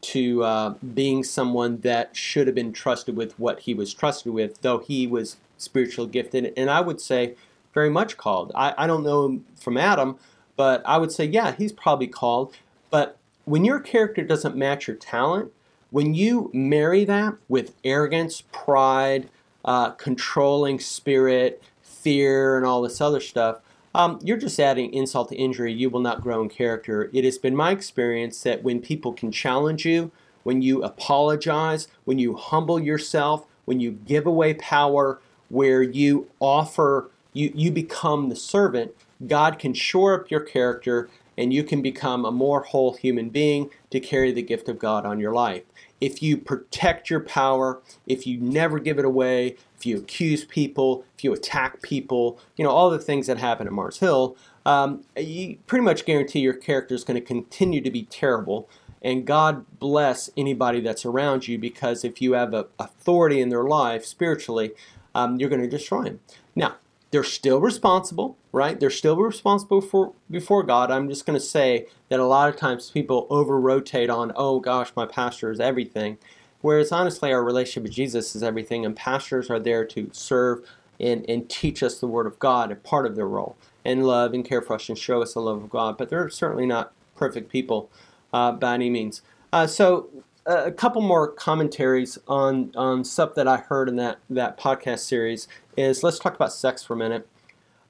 to 0.00 0.42
uh, 0.42 0.70
being 0.94 1.22
someone 1.22 1.78
that 1.82 2.16
should 2.16 2.48
have 2.48 2.56
been 2.56 2.72
trusted 2.72 3.14
with 3.14 3.38
what 3.38 3.60
he 3.60 3.72
was 3.72 3.94
trusted 3.94 4.32
with, 4.32 4.60
though 4.62 4.78
he 4.78 5.06
was 5.06 5.36
spiritually 5.58 6.10
gifted, 6.10 6.52
and 6.56 6.68
I 6.68 6.80
would 6.80 7.00
say 7.00 7.36
very 7.74 7.90
much 7.90 8.16
called. 8.16 8.52
I, 8.54 8.74
I 8.76 8.86
don't 8.86 9.02
know 9.02 9.24
him 9.24 9.44
from 9.56 9.76
Adam, 9.76 10.18
but 10.56 10.82
I 10.84 10.98
would 10.98 11.12
say, 11.12 11.24
yeah, 11.24 11.52
he's 11.52 11.72
probably 11.72 12.06
called. 12.06 12.54
But 12.90 13.16
when 13.44 13.64
your 13.64 13.80
character 13.80 14.22
doesn't 14.22 14.56
match 14.56 14.86
your 14.86 14.96
talent, 14.96 15.52
when 15.90 16.14
you 16.14 16.50
marry 16.54 17.04
that 17.04 17.34
with 17.48 17.74
arrogance, 17.84 18.42
pride, 18.52 19.28
uh, 19.64 19.90
controlling 19.90 20.80
spirit, 20.80 21.62
fear, 21.82 22.56
and 22.56 22.66
all 22.66 22.82
this 22.82 23.00
other 23.00 23.20
stuff, 23.20 23.58
um, 23.94 24.18
you're 24.22 24.38
just 24.38 24.58
adding 24.58 24.92
insult 24.92 25.28
to 25.28 25.36
injury. 25.36 25.72
You 25.72 25.90
will 25.90 26.00
not 26.00 26.22
grow 26.22 26.42
in 26.42 26.48
character. 26.48 27.10
It 27.12 27.24
has 27.24 27.36
been 27.36 27.54
my 27.54 27.72
experience 27.72 28.42
that 28.42 28.62
when 28.62 28.80
people 28.80 29.12
can 29.12 29.30
challenge 29.30 29.84
you, 29.84 30.10
when 30.44 30.62
you 30.62 30.82
apologize, 30.82 31.88
when 32.04 32.18
you 32.18 32.36
humble 32.36 32.80
yourself, 32.80 33.46
when 33.64 33.80
you 33.80 33.92
give 33.92 34.26
away 34.26 34.54
power, 34.54 35.20
where 35.50 35.82
you 35.82 36.28
offer, 36.40 37.10
you, 37.32 37.52
you 37.54 37.70
become 37.70 38.28
the 38.28 38.36
servant, 38.36 38.92
God 39.26 39.58
can 39.58 39.74
shore 39.74 40.14
up 40.14 40.30
your 40.30 40.40
character 40.40 41.08
and 41.36 41.52
you 41.52 41.64
can 41.64 41.80
become 41.80 42.24
a 42.24 42.30
more 42.30 42.62
whole 42.62 42.94
human 42.94 43.30
being 43.30 43.70
to 43.90 44.00
carry 44.00 44.32
the 44.32 44.42
gift 44.42 44.68
of 44.68 44.78
God 44.78 45.06
on 45.06 45.18
your 45.18 45.32
life. 45.32 45.62
If 46.00 46.22
you 46.22 46.36
protect 46.36 47.08
your 47.08 47.20
power, 47.20 47.80
if 48.06 48.26
you 48.26 48.38
never 48.38 48.78
give 48.78 48.98
it 48.98 49.04
away, 49.04 49.56
if 49.76 49.86
you 49.86 49.98
accuse 49.98 50.44
people, 50.44 51.04
if 51.16 51.24
you 51.24 51.32
attack 51.32 51.80
people, 51.80 52.38
you 52.56 52.64
know, 52.64 52.70
all 52.70 52.90
the 52.90 52.98
things 52.98 53.28
that 53.28 53.38
happen 53.38 53.66
at 53.66 53.72
Mars 53.72 53.98
Hill, 53.98 54.36
um, 54.66 55.04
you 55.16 55.58
pretty 55.66 55.84
much 55.84 56.04
guarantee 56.04 56.40
your 56.40 56.54
character 56.54 56.94
is 56.94 57.04
going 57.04 57.18
to 57.18 57.26
continue 57.26 57.80
to 57.80 57.90
be 57.90 58.02
terrible. 58.04 58.68
And 59.00 59.26
God 59.26 59.64
bless 59.78 60.30
anybody 60.36 60.80
that's 60.80 61.04
around 61.04 61.48
you 61.48 61.58
because 61.58 62.04
if 62.04 62.20
you 62.20 62.34
have 62.34 62.54
a 62.54 62.66
authority 62.78 63.40
in 63.40 63.48
their 63.48 63.64
life 63.64 64.04
spiritually, 64.04 64.72
um, 65.14 65.40
you're 65.40 65.48
going 65.48 65.62
to 65.62 65.68
destroy 65.68 66.04
them. 66.04 66.20
Now, 66.54 66.76
they're 67.12 67.22
still 67.22 67.60
responsible, 67.60 68.38
right? 68.52 68.80
They're 68.80 68.90
still 68.90 69.16
responsible 69.16 69.82
for 69.82 70.14
before 70.30 70.62
God. 70.62 70.90
I'm 70.90 71.08
just 71.08 71.26
going 71.26 71.38
to 71.38 71.44
say 71.44 71.86
that 72.08 72.18
a 72.18 72.24
lot 72.24 72.48
of 72.48 72.56
times 72.56 72.90
people 72.90 73.26
over 73.30 73.60
rotate 73.60 74.10
on, 74.10 74.32
oh 74.34 74.60
gosh, 74.60 74.90
my 74.96 75.06
pastor 75.06 75.50
is 75.52 75.60
everything. 75.60 76.18
Whereas 76.62 76.90
honestly, 76.90 77.30
our 77.30 77.44
relationship 77.44 77.82
with 77.84 77.92
Jesus 77.92 78.34
is 78.34 78.42
everything, 78.42 78.86
and 78.86 78.96
pastors 78.96 79.50
are 79.50 79.60
there 79.60 79.84
to 79.86 80.08
serve 80.12 80.66
and, 80.98 81.28
and 81.28 81.50
teach 81.50 81.82
us 81.82 82.00
the 82.00 82.06
Word 82.06 82.26
of 82.26 82.38
God, 82.38 82.72
a 82.72 82.76
part 82.76 83.04
of 83.04 83.14
their 83.14 83.28
role, 83.28 83.56
and 83.84 84.06
love 84.06 84.32
and 84.32 84.44
care 84.44 84.62
for 84.62 84.74
us 84.74 84.88
and 84.88 84.96
show 84.96 85.20
us 85.20 85.34
the 85.34 85.40
love 85.40 85.62
of 85.62 85.68
God. 85.68 85.98
But 85.98 86.08
they're 86.08 86.30
certainly 86.30 86.66
not 86.66 86.92
perfect 87.14 87.50
people 87.50 87.90
uh, 88.32 88.52
by 88.52 88.74
any 88.74 88.88
means. 88.88 89.20
Uh, 89.52 89.66
so 89.66 90.08
a 90.46 90.72
couple 90.72 91.02
more 91.02 91.28
commentaries 91.28 92.18
on 92.26 92.72
on 92.74 93.04
stuff 93.04 93.34
that 93.34 93.46
I 93.46 93.58
heard 93.58 93.88
in 93.88 93.96
that 93.96 94.18
that 94.30 94.58
podcast 94.58 95.00
series 95.00 95.48
is 95.76 96.02
let's 96.02 96.18
talk 96.18 96.34
about 96.34 96.52
sex 96.52 96.82
for 96.82 96.94
a 96.94 96.96
minute. 96.96 97.28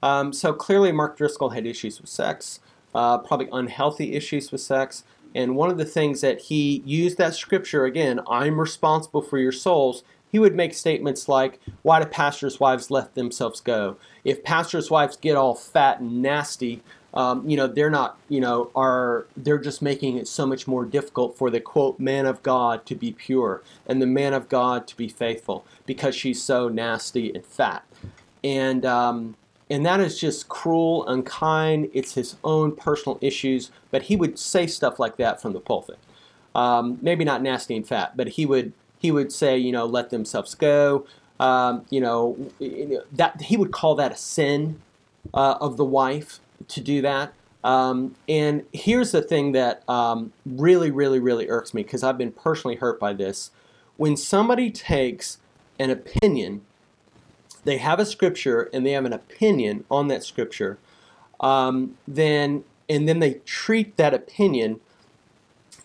Um, 0.01 0.33
so 0.33 0.53
clearly, 0.53 0.91
Mark 0.91 1.17
Driscoll 1.17 1.49
had 1.49 1.65
issues 1.65 2.01
with 2.01 2.09
sex, 2.09 2.59
uh, 2.93 3.19
probably 3.19 3.47
unhealthy 3.51 4.13
issues 4.13 4.51
with 4.51 4.61
sex, 4.61 5.03
and 5.33 5.55
one 5.55 5.71
of 5.71 5.77
the 5.77 5.85
things 5.85 6.21
that 6.21 6.41
he 6.41 6.83
used 6.85 7.17
that 7.17 7.33
scripture 7.35 7.85
again, 7.85 8.19
"I'm 8.29 8.59
responsible 8.59 9.21
for 9.21 9.37
your 9.39 9.51
souls." 9.51 10.03
He 10.31 10.39
would 10.39 10.55
make 10.55 10.73
statements 10.73 11.29
like, 11.29 11.59
"Why 11.83 11.99
do 11.99 12.05
pastors' 12.05 12.59
wives 12.59 12.91
let 12.91 13.15
themselves 13.15 13.61
go? 13.61 13.97
If 14.23 14.43
pastors' 14.43 14.89
wives 14.89 15.17
get 15.17 15.35
all 15.35 15.55
fat 15.55 15.99
and 15.99 16.21
nasty, 16.21 16.81
um, 17.13 17.47
you 17.47 17.55
know, 17.55 17.67
they're 17.67 17.91
not, 17.91 18.17
you 18.27 18.39
know, 18.39 18.71
are 18.75 19.27
they're 19.37 19.59
just 19.59 19.81
making 19.81 20.17
it 20.17 20.27
so 20.27 20.45
much 20.45 20.67
more 20.67 20.85
difficult 20.85 21.37
for 21.37 21.49
the 21.49 21.59
quote 21.59 21.99
man 21.99 22.25
of 22.25 22.41
God 22.41 22.85
to 22.87 22.95
be 22.95 23.11
pure 23.11 23.61
and 23.85 24.01
the 24.01 24.07
man 24.07 24.33
of 24.33 24.49
God 24.49 24.87
to 24.87 24.97
be 24.97 25.07
faithful 25.07 25.65
because 25.85 26.15
she's 26.15 26.41
so 26.41 26.69
nasty 26.69 27.31
and 27.33 27.45
fat, 27.45 27.83
and 28.43 28.85
um, 28.85 29.35
and 29.69 29.85
that 29.85 29.99
is 29.99 30.19
just 30.19 30.49
cruel, 30.49 31.07
unkind. 31.07 31.89
It's 31.93 32.15
his 32.15 32.35
own 32.43 32.75
personal 32.75 33.19
issues, 33.21 33.71
but 33.91 34.03
he 34.03 34.15
would 34.15 34.39
say 34.39 34.65
stuff 34.65 34.99
like 34.99 35.17
that 35.17 35.41
from 35.41 35.53
the 35.53 35.59
pulpit. 35.59 35.99
Um, 36.55 36.97
maybe 37.01 37.25
not 37.25 37.41
nasty 37.41 37.75
and 37.75 37.87
fat, 37.87 38.17
but 38.17 38.29
he 38.29 38.45
would 38.45 38.73
he 38.97 39.11
would 39.11 39.31
say, 39.31 39.57
you 39.57 39.71
know, 39.71 39.85
let 39.85 40.09
themselves 40.09 40.55
go. 40.55 41.05
Um, 41.39 41.85
you 41.89 41.99
know, 41.99 42.37
that 43.11 43.41
he 43.41 43.57
would 43.57 43.71
call 43.71 43.95
that 43.95 44.11
a 44.11 44.15
sin 44.15 44.79
uh, 45.33 45.55
of 45.59 45.77
the 45.77 45.85
wife 45.85 46.39
to 46.69 46.81
do 46.81 47.01
that. 47.01 47.33
Um, 47.63 48.15
and 48.27 48.65
here's 48.73 49.11
the 49.11 49.21
thing 49.21 49.53
that 49.53 49.87
um, 49.89 50.33
really, 50.45 50.91
really, 50.91 51.19
really 51.19 51.47
irks 51.49 51.73
me 51.73 51.83
because 51.83 52.03
I've 52.03 52.17
been 52.17 52.31
personally 52.31 52.75
hurt 52.75 52.99
by 52.99 53.13
this. 53.13 53.51
When 53.97 54.17
somebody 54.17 54.69
takes 54.69 55.37
an 55.79 55.89
opinion, 55.89 56.61
they 57.63 57.77
have 57.77 57.99
a 57.99 58.05
scripture 58.05 58.69
and 58.73 58.85
they 58.85 58.91
have 58.91 59.05
an 59.05 59.13
opinion 59.13 59.85
on 59.89 60.07
that 60.09 60.23
scripture, 60.23 60.77
um, 61.39 61.97
then 62.07 62.63
and 62.89 63.07
then 63.07 63.19
they 63.19 63.35
treat 63.45 63.95
that 63.95 64.13
opinion 64.13 64.81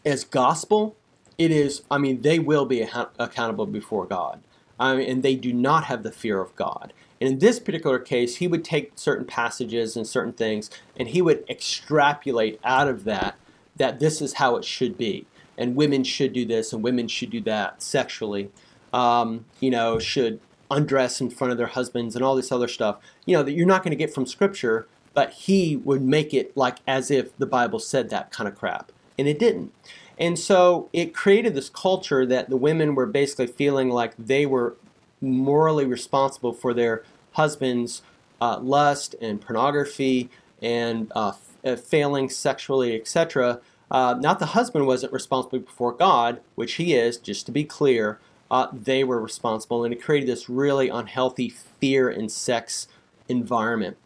as 0.05 0.25
gospel. 0.25 0.97
It 1.37 1.53
is, 1.53 1.83
I 1.89 1.99
mean, 1.99 2.23
they 2.23 2.41
will 2.41 2.67
be 2.67 2.83
accountable 2.83 3.67
before 3.67 4.05
God. 4.05 4.41
Mean, 4.81 5.01
and 5.01 5.23
they 5.23 5.35
do 5.35 5.53
not 5.53 5.85
have 5.85 6.03
the 6.03 6.13
fear 6.13 6.41
of 6.41 6.55
God. 6.57 6.93
And 7.21 7.31
in 7.31 7.39
this 7.39 7.59
particular 7.59 7.99
case, 7.99 8.37
he 8.37 8.47
would 8.47 8.65
take 8.65 8.93
certain 8.95 9.25
passages 9.25 9.97
and 9.97 10.07
certain 10.07 10.33
things, 10.33 10.71
and 10.97 11.09
he 11.09 11.21
would 11.21 11.45
extrapolate 11.49 12.61
out 12.63 12.89
of 12.89 13.05
that 13.05 13.37
that 13.77 14.01
this 14.01 14.21
is 14.21 14.35
how 14.35 14.57
it 14.57 14.65
should 14.65 14.97
be, 14.97 15.27
and 15.57 15.77
women 15.77 16.05
should 16.05 16.33
do 16.33 16.45
this, 16.45 16.73
and 16.73 16.83
women 16.83 17.09
should 17.09 17.31
do 17.31 17.41
that 17.43 17.83
sexually. 17.83 18.51
Um, 18.93 19.45
you 19.61 19.71
know, 19.71 19.99
should 19.99 20.41
undress 20.71 21.21
in 21.21 21.31
front 21.31 21.51
of 21.51 21.59
their 21.59 21.69
husbands 21.69 22.15
and 22.15 22.25
all 22.25 22.37
this 22.37 22.53
other 22.53 22.69
stuff. 22.69 22.99
You 23.27 23.37
know 23.37 23.43
that 23.43 23.53
you're 23.53 23.67
not 23.67 23.83
going 23.83 23.91
to 23.91 23.97
get 23.97 24.13
from 24.13 24.27
Scripture, 24.27 24.87
but 25.15 25.31
he 25.31 25.77
would 25.77 26.03
make 26.03 26.33
it 26.33 26.57
like 26.57 26.79
as 26.87 27.11
if 27.11 27.37
the 27.39 27.47
Bible 27.47 27.79
said 27.79 28.11
that 28.11 28.31
kind 28.31 28.49
of 28.49 28.57
crap, 28.57 28.93
and 29.19 29.27
it 29.27 29.39
didn't. 29.39 29.73
And 30.19 30.39
so 30.39 30.89
it 30.93 31.15
created 31.15 31.55
this 31.55 31.71
culture 31.71 32.27
that 32.27 32.51
the 32.51 32.57
women 32.57 32.95
were 32.95 33.07
basically 33.07 33.47
feeling 33.47 33.89
like 33.89 34.15
they 34.19 34.47
were 34.47 34.77
morally 35.21 35.85
responsible 35.85 36.53
for 36.53 36.75
their 36.75 37.05
husband's 37.33 38.03
uh, 38.41 38.59
lust 38.61 39.15
and 39.21 39.41
pornography 39.41 40.29
and 40.61 41.13
uh, 41.15 41.33
uh, 41.65 41.77
failing 41.77 42.29
sexually, 42.29 42.99
etc. 42.99 43.61
Uh, 43.91 44.17
not 44.19 44.39
the 44.39 44.47
husband 44.47 44.87
wasn't 44.87 45.13
responsible 45.13 45.61
before 45.61 45.93
God, 45.93 46.41
which 46.57 46.75
he 46.75 46.95
is, 46.95 47.17
just 47.17 47.47
to 47.47 47.53
be 47.53 47.65
clear. 47.65 48.19
Uh, 48.51 48.69
they 48.73 49.05
were 49.05 49.21
responsible, 49.21 49.85
and 49.85 49.93
it 49.93 50.03
created 50.03 50.29
this 50.29 50.49
really 50.49 50.89
unhealthy 50.89 51.49
fear 51.49 52.09
and 52.09 52.33
sex 52.33 52.89
environment. 53.29 53.97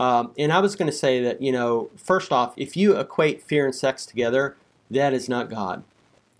Um, 0.00 0.32
and 0.38 0.52
I 0.52 0.60
was 0.60 0.76
going 0.76 0.90
to 0.90 0.96
say 0.96 1.20
that, 1.22 1.42
you 1.42 1.50
know, 1.50 1.90
first 1.96 2.30
off, 2.30 2.54
if 2.56 2.76
you 2.76 2.96
equate 2.96 3.42
fear 3.42 3.64
and 3.64 3.74
sex 3.74 4.06
together, 4.06 4.56
that 4.90 5.12
is 5.12 5.28
not 5.28 5.50
God, 5.50 5.84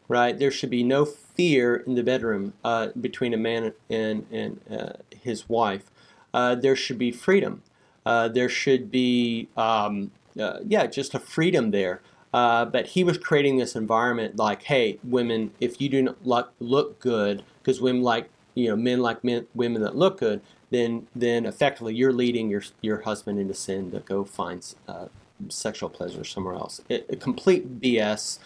right? 0.08 0.38
There 0.38 0.50
should 0.50 0.70
be 0.70 0.82
no 0.82 1.04
fear 1.04 1.76
in 1.76 1.94
the 1.94 2.02
bedroom 2.02 2.54
uh, 2.64 2.88
between 3.00 3.34
a 3.34 3.36
man 3.36 3.72
and, 3.88 4.26
and 4.30 4.60
uh, 4.70 4.92
his 5.22 5.48
wife. 5.48 5.90
Uh, 6.32 6.54
there 6.54 6.76
should 6.76 6.98
be 6.98 7.10
freedom. 7.10 7.62
Uh, 8.04 8.28
there 8.28 8.48
should 8.48 8.90
be, 8.90 9.48
um, 9.56 10.10
uh, 10.38 10.58
yeah, 10.66 10.86
just 10.86 11.14
a 11.14 11.18
freedom 11.18 11.70
there. 11.70 12.00
Uh, 12.32 12.64
but 12.64 12.88
he 12.88 13.02
was 13.02 13.16
creating 13.16 13.56
this 13.56 13.74
environment 13.74 14.36
like, 14.36 14.64
hey, 14.64 14.98
women, 15.02 15.50
if 15.60 15.80
you 15.80 15.88
do 15.88 16.02
not 16.02 16.26
look, 16.26 16.52
look 16.60 17.00
good, 17.00 17.42
because 17.62 17.80
women 17.80 18.02
like, 18.02 18.28
you 18.54 18.68
know, 18.68 18.76
men 18.76 19.00
like 19.00 19.24
men, 19.24 19.46
women 19.54 19.82
that 19.82 19.96
look 19.96 20.20
good, 20.20 20.40
then 20.70 21.06
then 21.14 21.46
effectively 21.46 21.94
you're 21.94 22.12
leading 22.12 22.50
your 22.50 22.62
your 22.82 23.02
husband 23.02 23.38
into 23.38 23.54
sin 23.54 23.90
to 23.90 24.00
go 24.00 24.24
find 24.24 24.74
uh, 24.86 25.06
sexual 25.48 25.88
pleasure 25.88 26.24
somewhere 26.24 26.54
else. 26.54 26.80
It, 26.88 27.06
a 27.10 27.16
complete 27.16 27.80
BS 27.80 28.38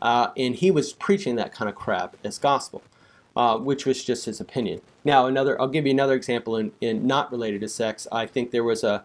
uh, 0.00 0.28
and 0.36 0.54
he 0.54 0.70
was 0.70 0.92
preaching 0.92 1.36
that 1.36 1.52
kind 1.52 1.68
of 1.68 1.74
crap 1.74 2.16
as 2.24 2.38
gospel. 2.38 2.82
uh, 3.36 3.56
which 3.56 3.86
was 3.86 4.04
just 4.04 4.24
his 4.24 4.40
opinion. 4.40 4.80
Now, 5.04 5.26
another, 5.26 5.60
I'll 5.60 5.68
give 5.68 5.86
you 5.86 5.92
another 5.92 6.14
example 6.14 6.56
in, 6.56 6.72
in 6.80 7.06
not 7.06 7.30
related 7.30 7.60
to 7.60 7.68
sex. 7.68 8.08
I 8.10 8.26
think 8.26 8.50
there 8.50 8.64
was 8.64 8.82
a 8.82 9.04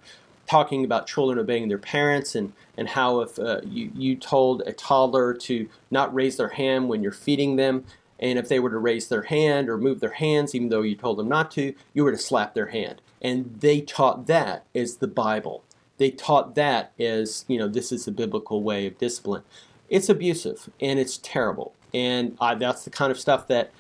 talking 0.50 0.84
about 0.84 1.06
children 1.08 1.38
obeying 1.38 1.68
their 1.70 1.78
parents 1.78 2.34
and, 2.36 2.52
and 2.76 2.90
how 2.90 3.22
if 3.22 3.38
uh, 3.40 3.62
you, 3.64 3.92
you 3.96 4.16
told 4.16 4.64
a 4.66 4.74
toddler 4.74 5.34
to 5.36 5.70
not 5.92 6.14
raise 6.14 6.38
their 6.38 6.50
hand 6.50 6.90
when 6.90 7.04
you're 7.04 7.12
feeding 7.12 7.58
them, 7.58 7.86
and 8.20 8.40
if 8.40 8.50
they 8.50 8.60
were 8.60 8.72
to 8.72 8.78
raise 8.80 9.08
their 9.08 9.24
hand 9.24 9.70
or 9.70 9.78
move 9.78 10.00
their 10.00 10.14
hands, 10.14 10.56
even 10.56 10.70
though 10.70 10.82
you 10.82 10.96
told 10.96 11.18
them 11.20 11.30
not 11.30 11.52
to, 11.52 11.74
you 11.94 12.04
were 12.04 12.12
to 12.12 12.18
slap 12.18 12.56
their 12.56 12.68
hand. 12.68 13.02
And 13.22 13.60
they 13.60 13.82
taught 13.82 14.28
that 14.28 14.66
as 14.74 14.98
the 14.98 15.08
Bible. 15.08 15.64
They 15.98 16.12
taught 16.12 16.56
that 16.56 16.92
as, 17.00 17.46
you 17.48 17.58
know, 17.58 17.68
this 17.68 17.92
is 17.92 18.06
the 18.06 18.12
biblical 18.12 18.64
way 18.64 18.88
of 18.88 18.98
discipline. 18.98 19.44
It's 19.90 20.10
abusive 20.10 20.70
and 20.82 21.00
it's 21.00 21.20
terrible. 21.22 21.74
And 21.94 22.36
I, 22.42 22.56
that's 22.56 22.84
the 22.84 22.90
kind 22.90 23.12
of 23.12 23.20
stuff 23.20 23.48
that 23.48 23.72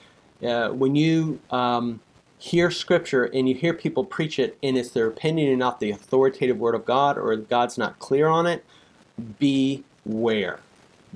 uh, 0.45 0.69
when 0.69 0.95
you 0.95 1.39
um, 1.49 1.99
hear 2.37 2.69
scripture 2.69 3.25
and 3.25 3.47
you 3.47 3.55
hear 3.55 3.73
people 3.73 4.03
preach 4.03 4.37
it 4.37 4.57
and 4.61 4.77
it's 4.77 4.91
their 4.91 5.07
opinion 5.07 5.49
and 5.49 5.59
not 5.59 5.79
the 5.79 5.91
authoritative 5.91 6.59
word 6.59 6.75
of 6.75 6.85
God 6.85 7.17
or 7.17 7.35
God's 7.35 7.77
not 7.77 7.99
clear 7.99 8.27
on 8.27 8.45
it, 8.45 8.63
beware. 9.39 10.59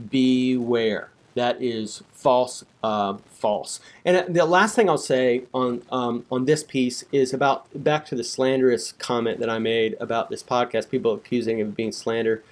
Beware. 0.10 1.10
That 1.38 1.62
is 1.62 2.04
false, 2.12 2.66
uh, 2.84 3.18
false. 3.32 3.80
And 4.04 4.36
the 4.36 4.44
last 4.46 4.76
thing 4.76 4.90
I'll 4.90 4.98
say 4.98 5.44
on 5.54 5.84
um, 5.92 6.26
on 6.32 6.46
this 6.46 6.64
piece 6.64 7.04
is 7.12 7.34
about 7.34 7.68
back 7.84 8.06
to 8.08 8.16
the 8.16 8.24
slanderous 8.24 8.92
comment 8.92 9.40
that 9.40 9.50
I 9.50 9.60
made 9.60 9.96
about 10.00 10.30
this 10.30 10.42
podcast. 10.44 10.90
People 10.90 11.14
accusing 11.14 11.60
him 11.60 11.70
of 11.70 11.76
being 11.76 11.92
slander. 11.92 12.44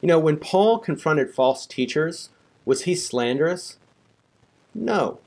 You 0.00 0.08
know, 0.08 0.18
when 0.18 0.36
Paul 0.36 0.78
confronted 0.78 1.32
false 1.32 1.64
teachers, 1.64 2.30
was 2.64 2.82
he 2.82 2.96
slanderous? 2.96 3.76
No, 4.74 5.20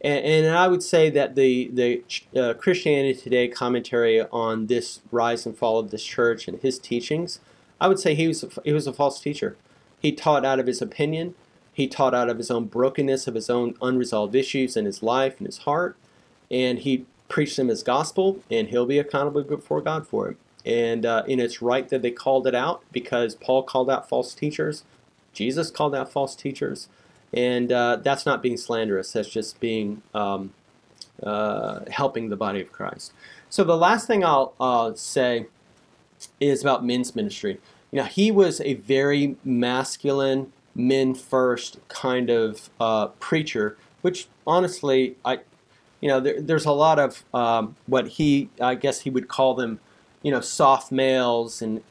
and, 0.00 0.46
I 0.46 0.68
would 0.68 0.82
say 0.82 1.10
that 1.10 1.34
the 1.34 1.70
the 1.72 2.02
uh, 2.38 2.54
Christianity 2.54 3.18
Today 3.20 3.48
commentary 3.48 4.20
on 4.20 4.66
this 4.66 5.00
rise 5.10 5.44
and 5.44 5.56
fall 5.56 5.78
of 5.78 5.90
this 5.90 6.04
church 6.04 6.46
and 6.46 6.60
his 6.60 6.78
teachings, 6.78 7.40
I 7.80 7.88
would 7.88 7.98
say 7.98 8.14
he 8.14 8.28
was 8.28 8.44
he 8.64 8.72
was 8.72 8.86
a 8.86 8.92
false 8.92 9.20
teacher. 9.20 9.56
He 10.00 10.12
taught 10.12 10.44
out 10.44 10.60
of 10.60 10.66
his 10.66 10.80
opinion. 10.80 11.34
He 11.78 11.86
taught 11.86 12.12
out 12.12 12.28
of 12.28 12.38
his 12.38 12.50
own 12.50 12.64
brokenness, 12.64 13.28
of 13.28 13.36
his 13.36 13.48
own 13.48 13.76
unresolved 13.80 14.34
issues 14.34 14.76
in 14.76 14.84
his 14.84 15.00
life 15.00 15.38
and 15.38 15.46
his 15.46 15.58
heart, 15.58 15.96
and 16.50 16.80
he 16.80 17.06
preached 17.28 17.56
them 17.56 17.70
as 17.70 17.84
gospel, 17.84 18.40
and 18.50 18.66
he'll 18.66 18.84
be 18.84 18.98
accountable 18.98 19.44
before 19.44 19.80
God 19.80 20.04
for 20.04 20.28
it. 20.28 20.36
And 20.66 21.06
uh, 21.06 21.22
and 21.28 21.40
it's 21.40 21.62
right 21.62 21.88
that 21.88 22.02
they 22.02 22.10
called 22.10 22.48
it 22.48 22.54
out 22.56 22.82
because 22.90 23.36
Paul 23.36 23.62
called 23.62 23.88
out 23.88 24.08
false 24.08 24.34
teachers, 24.34 24.82
Jesus 25.32 25.70
called 25.70 25.94
out 25.94 26.10
false 26.10 26.34
teachers, 26.34 26.88
and 27.32 27.70
uh, 27.70 27.94
that's 28.02 28.26
not 28.26 28.42
being 28.42 28.56
slanderous. 28.56 29.12
That's 29.12 29.28
just 29.28 29.60
being 29.60 30.02
um, 30.12 30.52
uh, 31.22 31.82
helping 31.92 32.28
the 32.28 32.36
body 32.36 32.60
of 32.60 32.72
Christ. 32.72 33.12
So 33.50 33.62
the 33.62 33.76
last 33.76 34.08
thing 34.08 34.24
I'll 34.24 34.52
uh, 34.58 34.94
say 34.94 35.46
is 36.40 36.60
about 36.60 36.84
men's 36.84 37.14
ministry. 37.14 37.60
You 37.92 37.98
know, 37.98 38.04
he 38.06 38.32
was 38.32 38.60
a 38.62 38.74
very 38.74 39.36
masculine, 39.44 40.52
men 40.78 41.14
first 41.14 41.78
kind 41.88 42.30
of 42.30 42.70
uh, 42.80 43.08
preacher, 43.18 43.76
which 44.00 44.28
honestly, 44.46 45.16
I, 45.24 45.40
you 46.00 46.08
know, 46.08 46.20
there, 46.20 46.40
there's 46.40 46.64
a 46.64 46.72
lot 46.72 46.98
of 46.98 47.24
um, 47.34 47.76
what 47.86 48.06
he, 48.06 48.48
I 48.60 48.76
guess 48.76 49.00
he 49.00 49.10
would 49.10 49.28
call 49.28 49.54
them, 49.54 49.80
you 50.22 50.30
know, 50.30 50.40
soft 50.40 50.92
males 50.92 51.60
and 51.60 51.82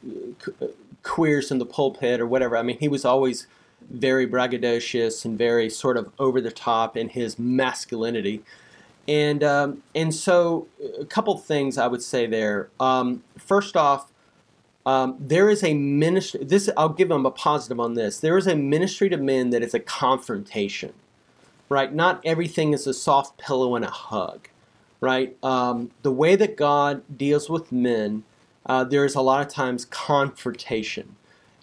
uh, 0.60 0.66
queers 1.02 1.50
in 1.50 1.58
the 1.58 1.66
pulpit 1.66 2.20
or 2.20 2.26
whatever. 2.26 2.56
I 2.56 2.62
mean, 2.62 2.78
he 2.78 2.88
was 2.88 3.04
always 3.04 3.46
very 3.90 4.26
braggadocious 4.26 5.24
and 5.24 5.38
very 5.38 5.70
sort 5.70 5.96
of 5.96 6.10
over 6.18 6.40
the 6.40 6.50
top 6.50 6.96
in 6.96 7.10
his 7.10 7.38
masculinity. 7.38 8.42
And 9.06 9.42
um, 9.42 9.82
and 9.94 10.14
so 10.14 10.66
a 11.00 11.04
couple 11.04 11.36
things 11.38 11.78
I 11.78 11.86
would 11.86 12.02
say 12.02 12.26
there. 12.26 12.68
Um, 12.78 13.22
first 13.38 13.76
off, 13.76 14.10
um, 14.88 15.16
there 15.20 15.50
is 15.50 15.62
a 15.62 15.74
ministry. 15.74 16.42
This 16.42 16.70
I'll 16.74 16.88
give 16.88 17.10
them 17.10 17.26
a 17.26 17.30
positive 17.30 17.78
on 17.78 17.92
this. 17.92 18.20
There 18.20 18.38
is 18.38 18.46
a 18.46 18.56
ministry 18.56 19.10
to 19.10 19.18
men 19.18 19.50
that 19.50 19.62
is 19.62 19.74
a 19.74 19.80
confrontation, 19.80 20.94
right? 21.68 21.92
Not 21.92 22.22
everything 22.24 22.72
is 22.72 22.86
a 22.86 22.94
soft 22.94 23.36
pillow 23.36 23.76
and 23.76 23.84
a 23.84 23.90
hug, 23.90 24.48
right? 25.02 25.36
Um, 25.44 25.90
the 26.00 26.10
way 26.10 26.36
that 26.36 26.56
God 26.56 27.02
deals 27.18 27.50
with 27.50 27.70
men, 27.70 28.24
uh, 28.64 28.82
there 28.82 29.04
is 29.04 29.14
a 29.14 29.20
lot 29.20 29.46
of 29.46 29.52
times 29.52 29.84
confrontation 29.84 31.16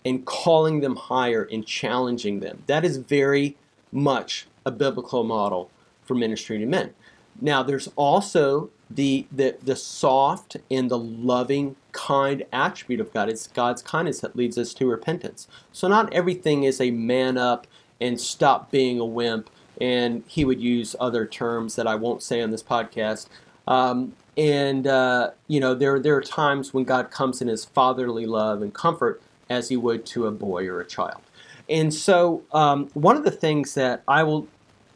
and 0.05 0.23
calling 0.23 0.81
them 0.81 0.95
higher 0.95 1.49
and 1.51 1.65
challenging 1.65 2.41
them. 2.41 2.61
That 2.67 2.85
is 2.85 2.97
very 2.97 3.57
much 3.91 4.45
a 4.67 4.71
biblical 4.71 5.23
model 5.23 5.71
for 6.03 6.13
ministry 6.13 6.59
to 6.59 6.67
men. 6.67 6.93
Now, 7.41 7.63
there's 7.63 7.89
also 7.95 8.69
the, 8.87 9.25
the, 9.31 9.57
the 9.63 9.75
soft 9.75 10.57
and 10.69 10.91
the 10.91 10.99
loving, 10.99 11.75
kind 11.95 12.43
attribute 12.51 12.99
of 12.99 13.11
God. 13.13 13.29
It's 13.29 13.47
God's 13.47 13.81
kindness 13.81 14.19
that 14.19 14.35
leads 14.35 14.57
us 14.57 14.73
to 14.75 14.85
repentance. 14.85 15.47
So, 15.71 15.87
not 15.87 16.13
everything 16.13 16.63
is 16.63 16.81
a 16.81 16.91
man 16.91 17.37
up 17.37 17.65
and 18.01 18.19
stop 18.19 18.69
being 18.69 18.99
a 18.99 19.05
wimp. 19.05 19.49
And 19.79 20.23
he 20.27 20.45
would 20.45 20.61
use 20.61 20.95
other 20.99 21.25
terms 21.25 21.75
that 21.75 21.87
I 21.87 21.95
won't 21.95 22.21
say 22.21 22.41
on 22.41 22.51
this 22.51 22.63
podcast. 22.63 23.27
Um, 23.67 24.13
and, 24.37 24.85
uh, 24.85 25.31
you 25.47 25.59
know, 25.59 25.73
there, 25.73 25.99
there 25.99 26.15
are 26.15 26.21
times 26.21 26.73
when 26.73 26.83
God 26.83 27.11
comes 27.11 27.41
in 27.41 27.47
his 27.47 27.65
fatherly 27.65 28.25
love 28.25 28.61
and 28.61 28.73
comfort 28.73 29.21
as 29.49 29.69
he 29.69 29.77
would 29.77 30.05
to 30.07 30.27
a 30.27 30.31
boy 30.31 30.67
or 30.67 30.79
a 30.79 30.85
child. 30.85 31.21
And 31.69 31.93
so, 31.93 32.43
um, 32.51 32.89
one 32.93 33.15
of 33.15 33.23
the 33.23 33.31
things 33.31 33.73
that 33.75 34.03
I 34.07 34.23
will 34.23 34.47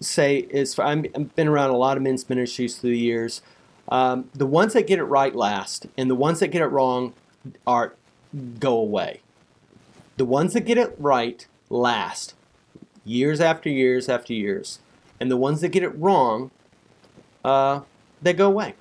say 0.02 0.40
is 0.50 0.76
for, 0.76 0.84
I've 0.84 1.36
been 1.36 1.48
around 1.48 1.72
a 1.72 1.78
lot 1.78 1.98
of 1.98 2.04
men's 2.04 2.30
ministries 2.30 2.78
through 2.78 2.92
the 2.92 3.00
years. 3.00 3.42
Um, 3.90 4.30
the 4.34 4.46
ones 4.46 4.74
that 4.74 4.88
get 4.88 5.00
it 5.00 5.04
right 5.06 5.36
last, 5.36 5.88
and 5.98 6.10
the 6.10 6.16
ones 6.16 6.40
that 6.40 6.50
get 6.50 6.62
it 6.62 6.68
wrong 6.68 7.14
are 7.66 7.96
go 8.60 8.78
away. 8.78 9.22
The 10.18 10.26
ones 10.26 10.54
that 10.54 10.62
get 10.62 10.78
it 10.78 10.96
right 11.00 11.46
last, 11.70 12.36
years 13.04 13.42
after 13.42 13.70
years 13.70 14.08
after 14.08 14.34
years, 14.34 14.80
and 15.20 15.32
the 15.32 15.38
ones 15.38 15.62
that 15.62 15.70
get 15.70 15.84
it 15.84 15.98
wrong, 15.98 16.52
uh, 17.44 17.82
they 18.22 18.34
go 18.34 18.48
away. 18.48 18.76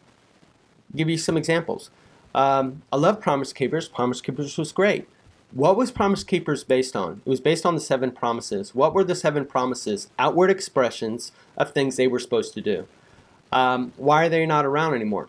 I'll 0.93 0.97
give 0.97 1.09
you 1.09 1.19
some 1.19 1.37
examples. 1.37 1.91
Um, 2.35 2.83
I 2.93 2.97
love 2.97 3.21
Promise 3.21 3.53
Keepers. 3.55 3.89
Promise 3.89 4.21
Keepers 4.21 4.59
was 4.59 4.73
great. 4.73 5.09
What 5.53 5.77
was 5.77 5.91
Promise 5.91 6.25
Keepers 6.25 6.63
based 6.63 6.95
on? 6.95 7.23
It 7.25 7.31
was 7.31 7.41
based 7.41 7.65
on 7.65 7.75
the 7.75 7.81
seven 7.81 8.11
promises. 8.11 8.75
What 8.75 8.93
were 8.93 9.05
the 9.05 9.15
seven 9.15 9.47
promises? 9.47 10.11
Outward 10.19 10.51
expressions 10.51 11.33
of 11.57 11.73
things 11.73 11.97
they 11.97 12.07
were 12.07 12.19
supposed 12.19 12.53
to 12.55 12.61
do. 12.61 12.87
Um, 13.53 13.93
why 13.97 14.27
are 14.27 14.29
they 14.29 14.45
not 14.47 14.67
around 14.67 14.95
anymore? 14.95 15.29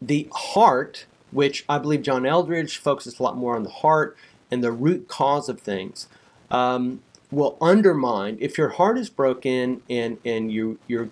The 0.00 0.28
heart, 0.32 1.06
which 1.30 1.64
I 1.68 1.78
believe 1.78 2.02
John 2.02 2.26
Eldredge 2.26 2.76
focuses 2.76 3.18
a 3.18 3.22
lot 3.22 3.36
more 3.36 3.54
on 3.54 3.62
the 3.62 3.70
heart 3.70 4.16
and 4.50 4.62
the 4.62 4.72
root 4.72 5.08
cause 5.08 5.48
of 5.48 5.60
things, 5.60 6.08
um, 6.50 7.00
will 7.30 7.56
undermine 7.60 8.36
if 8.40 8.58
your 8.58 8.70
heart 8.70 8.98
is 8.98 9.08
broken 9.08 9.82
and 9.88 10.18
and 10.24 10.52
you 10.52 10.78
you're 10.86 11.08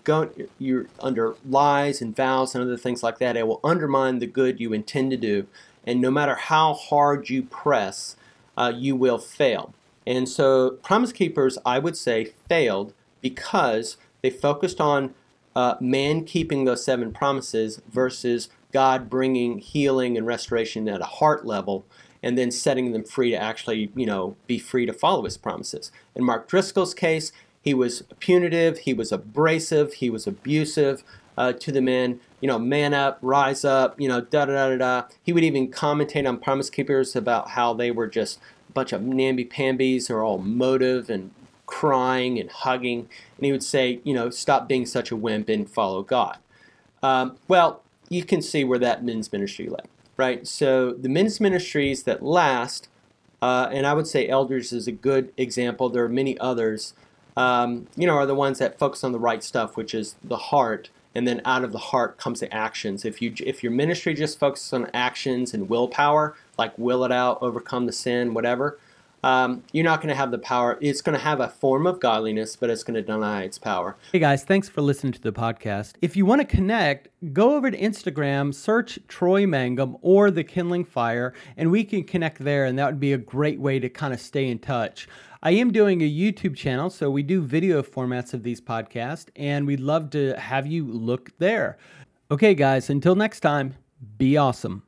you're 0.59 0.87
under 0.99 1.35
lies 1.49 2.03
and 2.03 2.15
vows 2.15 2.55
and 2.55 2.63
other 2.63 2.77
things 2.77 3.03
like 3.03 3.19
that. 3.19 3.37
It 3.37 3.47
will 3.47 3.61
undermine 3.65 4.19
the 4.19 4.27
good 4.27 4.61
you 4.61 4.73
intend 4.73 5.13
to 5.13 5.17
do 5.17 5.47
and 5.85 6.01
no 6.01 6.11
matter 6.11 6.35
how 6.35 6.75
hard 6.75 7.31
you 7.31 7.43
press, 7.43 8.17
uh, 8.57 8.73
you 8.75 8.97
will 8.97 9.19
fail. 9.19 9.75
And 10.07 10.29
so, 10.29 10.79
Promise 10.83 11.13
Keepers, 11.13 11.59
I 11.65 11.79
would 11.79 11.97
say, 11.97 12.33
failed 12.49 12.93
because 13.21 13.97
they 14.23 14.31
focused 14.31 14.81
on 14.81 15.15
uh, 15.57 15.75
man 15.81 16.25
keeping 16.25 16.65
those 16.65 16.85
seven 16.85 17.13
promises 17.13 17.81
versus 17.91 18.49
God 18.73 19.11
bringing 19.11 19.59
healing 19.59 20.17
and 20.17 20.27
restoration 20.27 20.89
at 20.89 21.01
a 21.01 21.07
heart 21.07 21.45
level 21.45 21.85
and 22.23 22.37
then 22.37 22.51
setting 22.51 22.93
them 22.93 23.05
free 23.05 23.31
to 23.31 23.37
actually, 23.37 23.91
you 23.97 24.07
know, 24.07 24.37
be 24.47 24.59
free 24.59 24.87
to 24.87 24.93
follow 24.93 25.25
his 25.25 25.37
promises. 25.37 25.91
In 26.15 26.25
Mark 26.25 26.49
Driscoll's 26.49 26.95
case, 26.95 27.33
he 27.63 27.75
was 27.75 28.03
punitive, 28.21 28.79
he 28.79 28.95
was 28.95 29.11
abrasive, 29.11 29.95
he 29.95 30.11
was 30.11 30.27
abusive 30.27 31.03
uh, 31.37 31.53
to 31.55 31.73
the 31.73 31.81
men 31.81 32.21
you 32.41 32.49
know, 32.49 32.59
man 32.59 32.95
up, 32.95 33.19
rise 33.23 33.65
up, 33.65 34.01
you 34.01 34.09
know, 34.09 34.21
da 34.21 34.47
da 34.47 34.69
da 34.71 34.77
da. 34.77 35.09
He 35.23 35.33
would 35.33 35.45
even 35.45 35.71
commentate 35.71 36.27
on 36.27 36.39
Promise 36.39 36.71
Keepers 36.71 37.15
about 37.15 37.51
how 37.51 37.75
they 37.75 37.91
were 37.91 38.07
just 38.07 38.39
a 38.69 38.73
bunch 38.73 38.93
of 38.93 39.03
namby 39.03 39.45
pambies 39.45 40.11
are 40.11 40.23
all 40.23 40.39
motive 40.39 41.11
and 41.11 41.31
crying 41.71 42.39
and 42.39 42.51
hugging. 42.51 43.09
And 43.37 43.47
he 43.47 43.53
would 43.53 43.63
say, 43.63 44.01
you 44.03 44.13
know, 44.13 44.29
stop 44.29 44.69
being 44.69 44.85
such 44.85 45.11
a 45.11 45.17
wimp 45.17 45.49
and 45.49 45.71
follow 45.71 46.03
God. 46.03 46.39
Um, 47.03 47.37
well, 47.47 47.83
you 48.09 48.25
can 48.25 48.43
see 48.43 48.65
where 48.65 48.79
that 48.81 49.05
men's 49.05 49.33
ministry 49.33 49.69
led, 49.69 49.89
right? 50.17 50.47
So 50.47 50.93
the 50.93 51.09
men's 51.09 51.41
ministries 51.41 52.03
that 52.03 52.23
last, 52.23 52.89
uh, 53.41 53.69
and 53.73 53.87
I 53.87 53.95
would 53.95 54.09
say 54.09 54.29
Elders 54.29 54.73
is 54.73 54.89
a 54.89 54.93
good 54.93 55.33
example. 55.37 55.89
There 55.89 56.05
are 56.05 56.09
many 56.09 56.37
others, 56.41 56.93
um, 57.37 57.87
you 57.97 58.07
know, 58.07 58.17
are 58.17 58.27
the 58.27 58.35
ones 58.35 58.59
that 58.59 58.79
focus 58.79 59.05
on 59.05 59.13
the 59.13 59.21
right 59.21 59.43
stuff, 59.43 59.77
which 59.77 59.95
is 59.95 60.17
the 60.25 60.37
heart 60.37 60.91
and 61.15 61.27
then 61.27 61.41
out 61.45 61.65
of 61.65 61.73
the 61.73 61.79
heart 61.79 62.19
comes 62.19 62.41
the 62.41 62.53
actions. 62.55 63.05
If 63.05 63.21
you 63.21 63.35
if 63.45 63.63
your 63.63 63.73
ministry 63.73 64.15
just 64.15 64.39
focuses 64.39 64.73
on 64.73 64.91
actions 64.95 65.53
and 65.55 65.69
willpower, 65.69 66.37
like 66.57 66.77
will 66.79 67.05
it 67.05 67.13
out, 67.13 67.39
overcome 67.41 67.87
the 67.87 67.93
sin, 67.93 68.33
whatever, 68.35 68.79
um, 69.23 69.63
you're 69.73 69.85
not 69.85 70.01
going 70.01 70.09
to 70.09 70.15
have 70.15 70.31
the 70.31 70.39
power. 70.39 70.79
It's 70.81 71.03
going 71.03 71.17
to 71.17 71.23
have 71.23 71.41
a 71.41 71.49
form 71.49 71.87
of 71.87 72.01
godliness, 72.01 72.57
but 72.57 72.71
it's 72.71 72.83
going 72.83 72.95
to 72.95 73.03
deny 73.03 73.43
its 73.43 73.59
power. 73.59 73.97
Hey 74.13 74.19
guys, 74.19 74.45
thanks 74.45 74.69
for 74.69 74.81
listening 74.81 75.13
to 75.13 75.21
the 75.21 75.33
podcast. 75.33 75.95
If 76.01 76.17
you 76.17 76.25
want 76.25 76.41
to 76.41 76.47
connect, 76.47 77.09
go 77.33 77.55
over 77.55 77.71
to 77.71 77.79
Instagram, 77.79 78.55
search 78.55 78.99
Troy 79.09 79.47
Mangum 79.47 79.97
or 80.03 80.31
The 80.31 80.45
Kindling 80.45 80.85
Fire, 80.85 81.35
and 81.57 81.71
we 81.71 81.85
can 81.85 82.05
connect 82.05 82.39
there, 82.39 82.65
and 82.65 82.79
that 82.79 82.87
would 82.87 83.01
be 83.01 83.13
a 83.13 83.19
great 83.19 83.61
way 83.61 83.79
to 83.79 83.89
kind 83.89 84.15
of 84.15 84.21
stay 84.21 84.49
in 84.49 84.59
touch. 84.59 85.09
I 85.43 85.53
am 85.53 85.73
doing 85.73 86.03
a 86.03 86.11
YouTube 86.11 86.55
channel, 86.55 86.91
so 86.91 87.11
we 87.11 87.23
do 87.23 87.41
video 87.41 87.83
formats 87.83 88.35
of 88.35 88.43
these 88.43 88.61
podcasts, 88.61 89.29
and 89.37 89.67
we'd 89.67 89.81
love 89.81 90.11
to 90.11 90.39
have 90.39 90.67
you 90.67 90.87
look 90.87 91.31
there. 91.39 91.79
Okay, 92.31 92.55
guys, 92.55 92.91
until 92.91 93.15
next 93.15 93.41
time, 93.41 93.75
be 94.19 94.37
awesome. 94.37 94.83